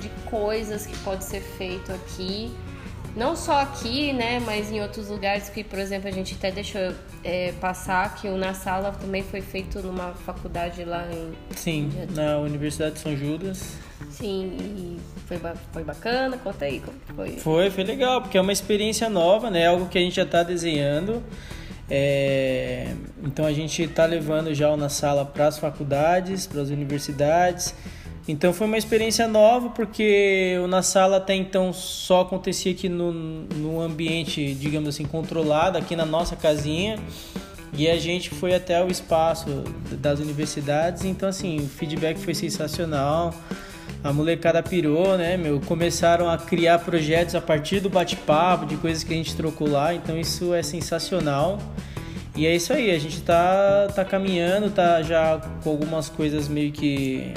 de 0.00 0.08
coisas 0.28 0.84
que 0.84 0.96
pode 0.98 1.24
ser 1.24 1.40
feito 1.40 1.92
aqui. 1.92 2.50
Não 3.16 3.34
só 3.34 3.60
aqui, 3.62 4.12
né, 4.12 4.38
mas 4.40 4.70
em 4.70 4.82
outros 4.82 5.08
lugares 5.08 5.48
que, 5.48 5.64
por 5.64 5.78
exemplo, 5.78 6.06
a 6.06 6.12
gente 6.12 6.34
até 6.34 6.50
deixou 6.50 6.92
é, 7.24 7.52
passar 7.60 8.14
que 8.16 8.28
o 8.28 8.36
Na 8.36 8.52
Sala 8.52 8.92
também 8.92 9.22
foi 9.22 9.40
feito 9.40 9.80
numa 9.80 10.12
faculdade 10.12 10.84
lá 10.84 11.08
em... 11.10 11.32
Sim, 11.56 11.90
na 12.14 12.38
Universidade 12.38 12.96
de 12.96 13.00
São 13.00 13.16
Judas. 13.16 13.78
Sim, 14.10 14.56
e 14.60 15.00
foi, 15.26 15.38
foi 15.72 15.82
bacana. 15.82 16.36
Conta 16.36 16.66
aí 16.66 16.80
como 16.80 16.98
foi. 17.16 17.36
Foi, 17.38 17.70
foi 17.70 17.84
legal, 17.84 18.20
porque 18.20 18.36
é 18.36 18.40
uma 18.40 18.52
experiência 18.52 19.08
nova, 19.08 19.50
né? 19.50 19.66
Algo 19.66 19.88
que 19.88 19.96
a 19.96 20.00
gente 20.00 20.16
já 20.16 20.22
está 20.22 20.42
desenhando. 20.42 21.22
É, 21.88 22.94
Então 23.22 23.44
a 23.46 23.52
gente 23.52 23.82
está 23.82 24.04
levando 24.04 24.52
já 24.54 24.70
o 24.70 24.76
na 24.76 24.88
sala 24.88 25.24
para 25.24 25.46
as 25.46 25.58
faculdades, 25.58 26.46
para 26.46 26.60
as 26.60 26.68
universidades. 26.68 27.74
Então 28.28 28.52
foi 28.52 28.66
uma 28.66 28.76
experiência 28.76 29.28
nova, 29.28 29.70
porque 29.70 30.58
o 30.62 30.66
na 30.66 30.82
sala 30.82 31.18
até 31.18 31.34
então 31.34 31.72
só 31.72 32.22
acontecia 32.22 32.72
aqui 32.72 32.88
no, 32.88 33.12
no 33.12 33.80
ambiente, 33.80 34.52
digamos 34.54 34.88
assim, 34.88 35.04
controlado, 35.04 35.78
aqui 35.78 35.94
na 35.94 36.04
nossa 36.04 36.34
casinha. 36.34 36.98
E 37.72 37.88
a 37.88 37.96
gente 37.98 38.30
foi 38.30 38.54
até 38.54 38.82
o 38.82 38.88
espaço 38.88 39.46
das 39.92 40.18
universidades, 40.18 41.04
então 41.04 41.28
assim, 41.28 41.58
o 41.58 41.68
feedback 41.68 42.18
foi 42.18 42.34
sensacional. 42.34 43.34
A 44.02 44.12
molecada 44.12 44.62
pirou, 44.62 45.16
né, 45.16 45.36
meu? 45.36 45.60
Começaram 45.60 46.28
a 46.28 46.38
criar 46.38 46.78
projetos 46.80 47.34
a 47.34 47.40
partir 47.40 47.80
do 47.80 47.90
bate-papo, 47.90 48.66
de 48.66 48.76
coisas 48.76 49.04
que 49.04 49.12
a 49.12 49.16
gente 49.16 49.36
trocou 49.36 49.68
lá, 49.68 49.94
então 49.94 50.18
isso 50.18 50.54
é 50.54 50.62
sensacional. 50.62 51.58
E 52.34 52.46
é 52.46 52.54
isso 52.54 52.72
aí, 52.72 52.90
a 52.90 52.98
gente 52.98 53.20
tá, 53.22 53.88
tá 53.94 54.04
caminhando, 54.04 54.70
tá 54.70 55.02
já 55.02 55.40
com 55.62 55.70
algumas 55.70 56.08
coisas 56.08 56.48
meio 56.48 56.72
que 56.72 57.32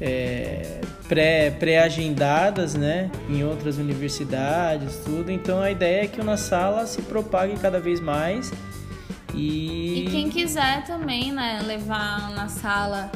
é, 0.00 0.80
pré- 1.08 1.50
pré-agendadas, 1.50 2.74
né, 2.74 3.10
em 3.28 3.44
outras 3.44 3.76
universidades, 3.78 4.96
tudo. 5.04 5.30
Então 5.30 5.60
a 5.60 5.70
ideia 5.70 6.04
é 6.04 6.06
que 6.06 6.20
o 6.20 6.24
Na 6.24 6.36
Sala 6.36 6.86
se 6.86 7.02
propague 7.02 7.56
cada 7.58 7.78
vez 7.80 8.00
mais. 8.00 8.50
E, 9.34 10.04
E 10.06 10.10
quem 10.10 10.28
quiser 10.28 10.84
também, 10.84 11.30
né, 11.32 11.60
levar 11.64 12.30
na 12.32 12.48
sala 12.48 13.10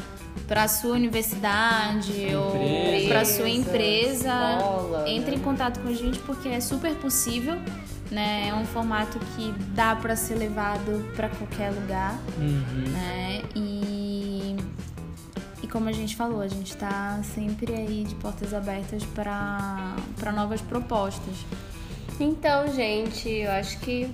para 0.46 0.68
sua 0.68 0.92
universidade 0.92 2.12
ou 2.34 2.54
Empresa. 2.56 3.08
para 3.08 3.24
sua 3.24 3.48
empresa, 3.48 4.56
escola, 4.58 5.04
entre 5.08 5.30
né? 5.32 5.36
em 5.36 5.40
contato 5.40 5.80
com 5.80 5.88
a 5.88 5.92
gente 5.92 6.18
porque 6.20 6.48
é 6.50 6.60
super 6.60 6.94
possível, 6.96 7.56
né? 8.10 8.48
É 8.50 8.54
um 8.54 8.64
formato 8.66 9.18
que 9.34 9.52
dá 9.74 9.96
para 9.96 10.14
ser 10.14 10.34
levado 10.34 11.04
para 11.16 11.28
qualquer 11.30 11.70
lugar, 11.72 12.16
Uhum. 12.38 12.92
né? 12.92 13.42
E 13.56 13.83
como 15.74 15.88
a 15.88 15.92
gente 15.92 16.14
falou, 16.14 16.40
a 16.40 16.46
gente 16.46 16.70
está 16.70 17.20
sempre 17.34 17.74
aí 17.74 18.04
de 18.04 18.14
portas 18.14 18.54
abertas 18.54 19.02
para 19.06 20.32
novas 20.32 20.60
propostas. 20.60 21.34
Então, 22.20 22.72
gente, 22.72 23.28
eu 23.28 23.50
acho 23.50 23.80
que 23.80 24.08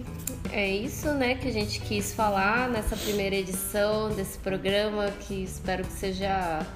é 0.51 0.67
isso, 0.67 1.11
né, 1.11 1.35
que 1.35 1.47
a 1.47 1.53
gente 1.53 1.79
quis 1.83 2.15
falar 2.15 2.67
nessa 2.71 2.97
primeira 2.97 3.37
edição 3.37 4.09
desse 4.09 4.39
programa, 4.39 5.11
que 5.21 5.35
espero 5.35 5.85
que 5.85 5.93
seja 5.93 6.67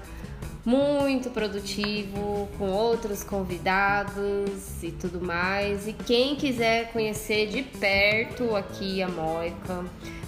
muito 0.66 1.30
produtivo, 1.30 2.46
com 2.58 2.68
outros 2.68 3.24
convidados 3.24 4.82
e 4.82 4.92
tudo 4.92 5.18
mais. 5.18 5.88
E 5.88 5.94
quem 5.94 6.36
quiser 6.36 6.92
conhecer 6.92 7.48
de 7.48 7.62
perto 7.62 8.54
aqui 8.54 9.02
a 9.02 9.08
Moica, 9.08 9.82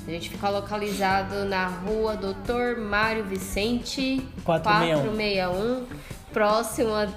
a 0.07 0.11
gente 0.11 0.31
fica 0.31 0.49
localizado 0.49 1.45
na 1.45 1.67
rua 1.67 2.17
Doutor 2.17 2.77
Mário 2.77 3.25
Vicente 3.25 4.25
461, 4.45 5.03
461 5.03 5.87
próximo 6.33 6.95
a 6.95 7.09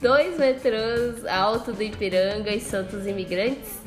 dois 0.00 0.36
metrôs 0.38 1.24
alto 1.26 1.72
do 1.72 1.82
Ipiranga 1.82 2.50
e 2.50 2.60
Santos 2.60 3.06
Imigrantes. 3.06 3.80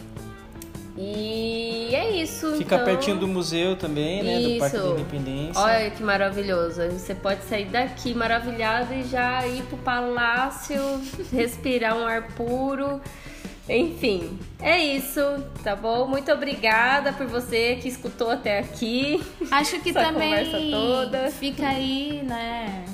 E 0.97 1.93
é 1.93 2.21
isso. 2.21 2.55
Fica 2.55 2.75
então... 2.75 2.85
pertinho 2.85 3.17
do 3.17 3.27
museu 3.27 3.75
também, 3.75 4.23
né? 4.23 4.39
Isso. 4.39 4.53
Do 4.53 4.59
Parque 4.59 4.77
da 4.77 4.89
Independência. 4.91 5.61
Olha 5.61 5.91
que 5.91 6.01
maravilhoso. 6.01 6.81
Você 6.91 7.13
pode 7.13 7.43
sair 7.43 7.65
daqui 7.65 8.13
maravilhado 8.13 8.93
e 8.93 9.03
já 9.03 9.45
ir 9.45 9.63
pro 9.63 9.77
palácio, 9.79 10.81
respirar 11.33 11.97
um 11.97 12.07
ar 12.07 12.27
puro. 12.29 13.01
Enfim, 13.67 14.37
é 14.59 14.79
isso, 14.79 15.21
tá 15.63 15.75
bom? 15.75 16.07
Muito 16.07 16.31
obrigada 16.31 17.11
por 17.13 17.25
você 17.25 17.77
que 17.81 17.87
escutou 17.87 18.29
até 18.29 18.59
aqui. 18.59 19.19
Acho 19.49 19.79
que 19.79 19.91
também 19.91 20.35
fica 21.31 21.67
aí, 21.67 22.21
né? 22.23 22.85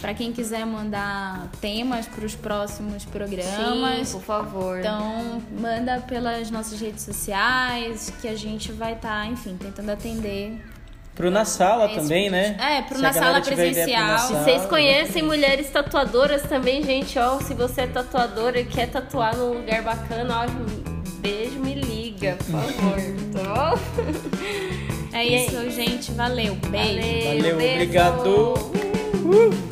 Pra 0.00 0.14
quem 0.14 0.32
quiser 0.32 0.64
mandar 0.64 1.50
temas 1.60 2.06
para 2.06 2.24
os 2.24 2.36
próximos 2.36 3.04
programas. 3.04 4.08
Sim, 4.08 4.12
por 4.12 4.22
favor. 4.22 4.78
Então, 4.78 5.42
manda 5.58 6.00
pelas 6.00 6.50
nossas 6.52 6.80
redes 6.80 7.02
sociais, 7.02 8.12
que 8.20 8.28
a 8.28 8.36
gente 8.36 8.70
vai 8.70 8.92
estar, 8.92 9.26
enfim, 9.26 9.56
tentando 9.56 9.90
atender. 9.90 10.60
Pro 11.14 11.30
Na 11.30 11.44
Sala 11.44 11.86
Esse- 11.86 11.96
também, 11.96 12.30
né? 12.30 12.56
É, 12.58 12.82
pro 12.82 12.96
Se 12.96 13.02
Na 13.02 13.12
Sala 13.12 13.40
presencial. 13.42 14.18
Sala, 14.18 14.44
Vocês 14.44 14.64
conhecem 14.66 15.22
mulheres 15.22 15.68
tatuadoras 15.70 16.42
também, 16.42 16.82
gente? 16.82 17.18
Ó, 17.18 17.38
se 17.40 17.52
você 17.54 17.82
é 17.82 17.86
tatuadora 17.86 18.58
e 18.60 18.64
quer 18.64 18.88
tatuar 18.88 19.36
num 19.36 19.52
lugar 19.54 19.82
bacana, 19.82 20.44
ó, 20.44 20.46
beijo, 21.20 21.58
me 21.60 21.74
liga, 21.74 22.36
por 22.38 22.46
favor, 22.46 22.98
tá 23.32 23.76
bom? 23.76 23.78
É 25.14 25.26
E 25.26 25.44
isso, 25.44 25.70
gente. 25.70 26.10
Valeu. 26.12 26.54
Beijo. 26.54 26.94
Valeu, 26.98 27.36
Valeu, 27.36 27.56
beijo. 27.58 27.74
obrigado. 27.74 28.54
Uh! 29.26 29.71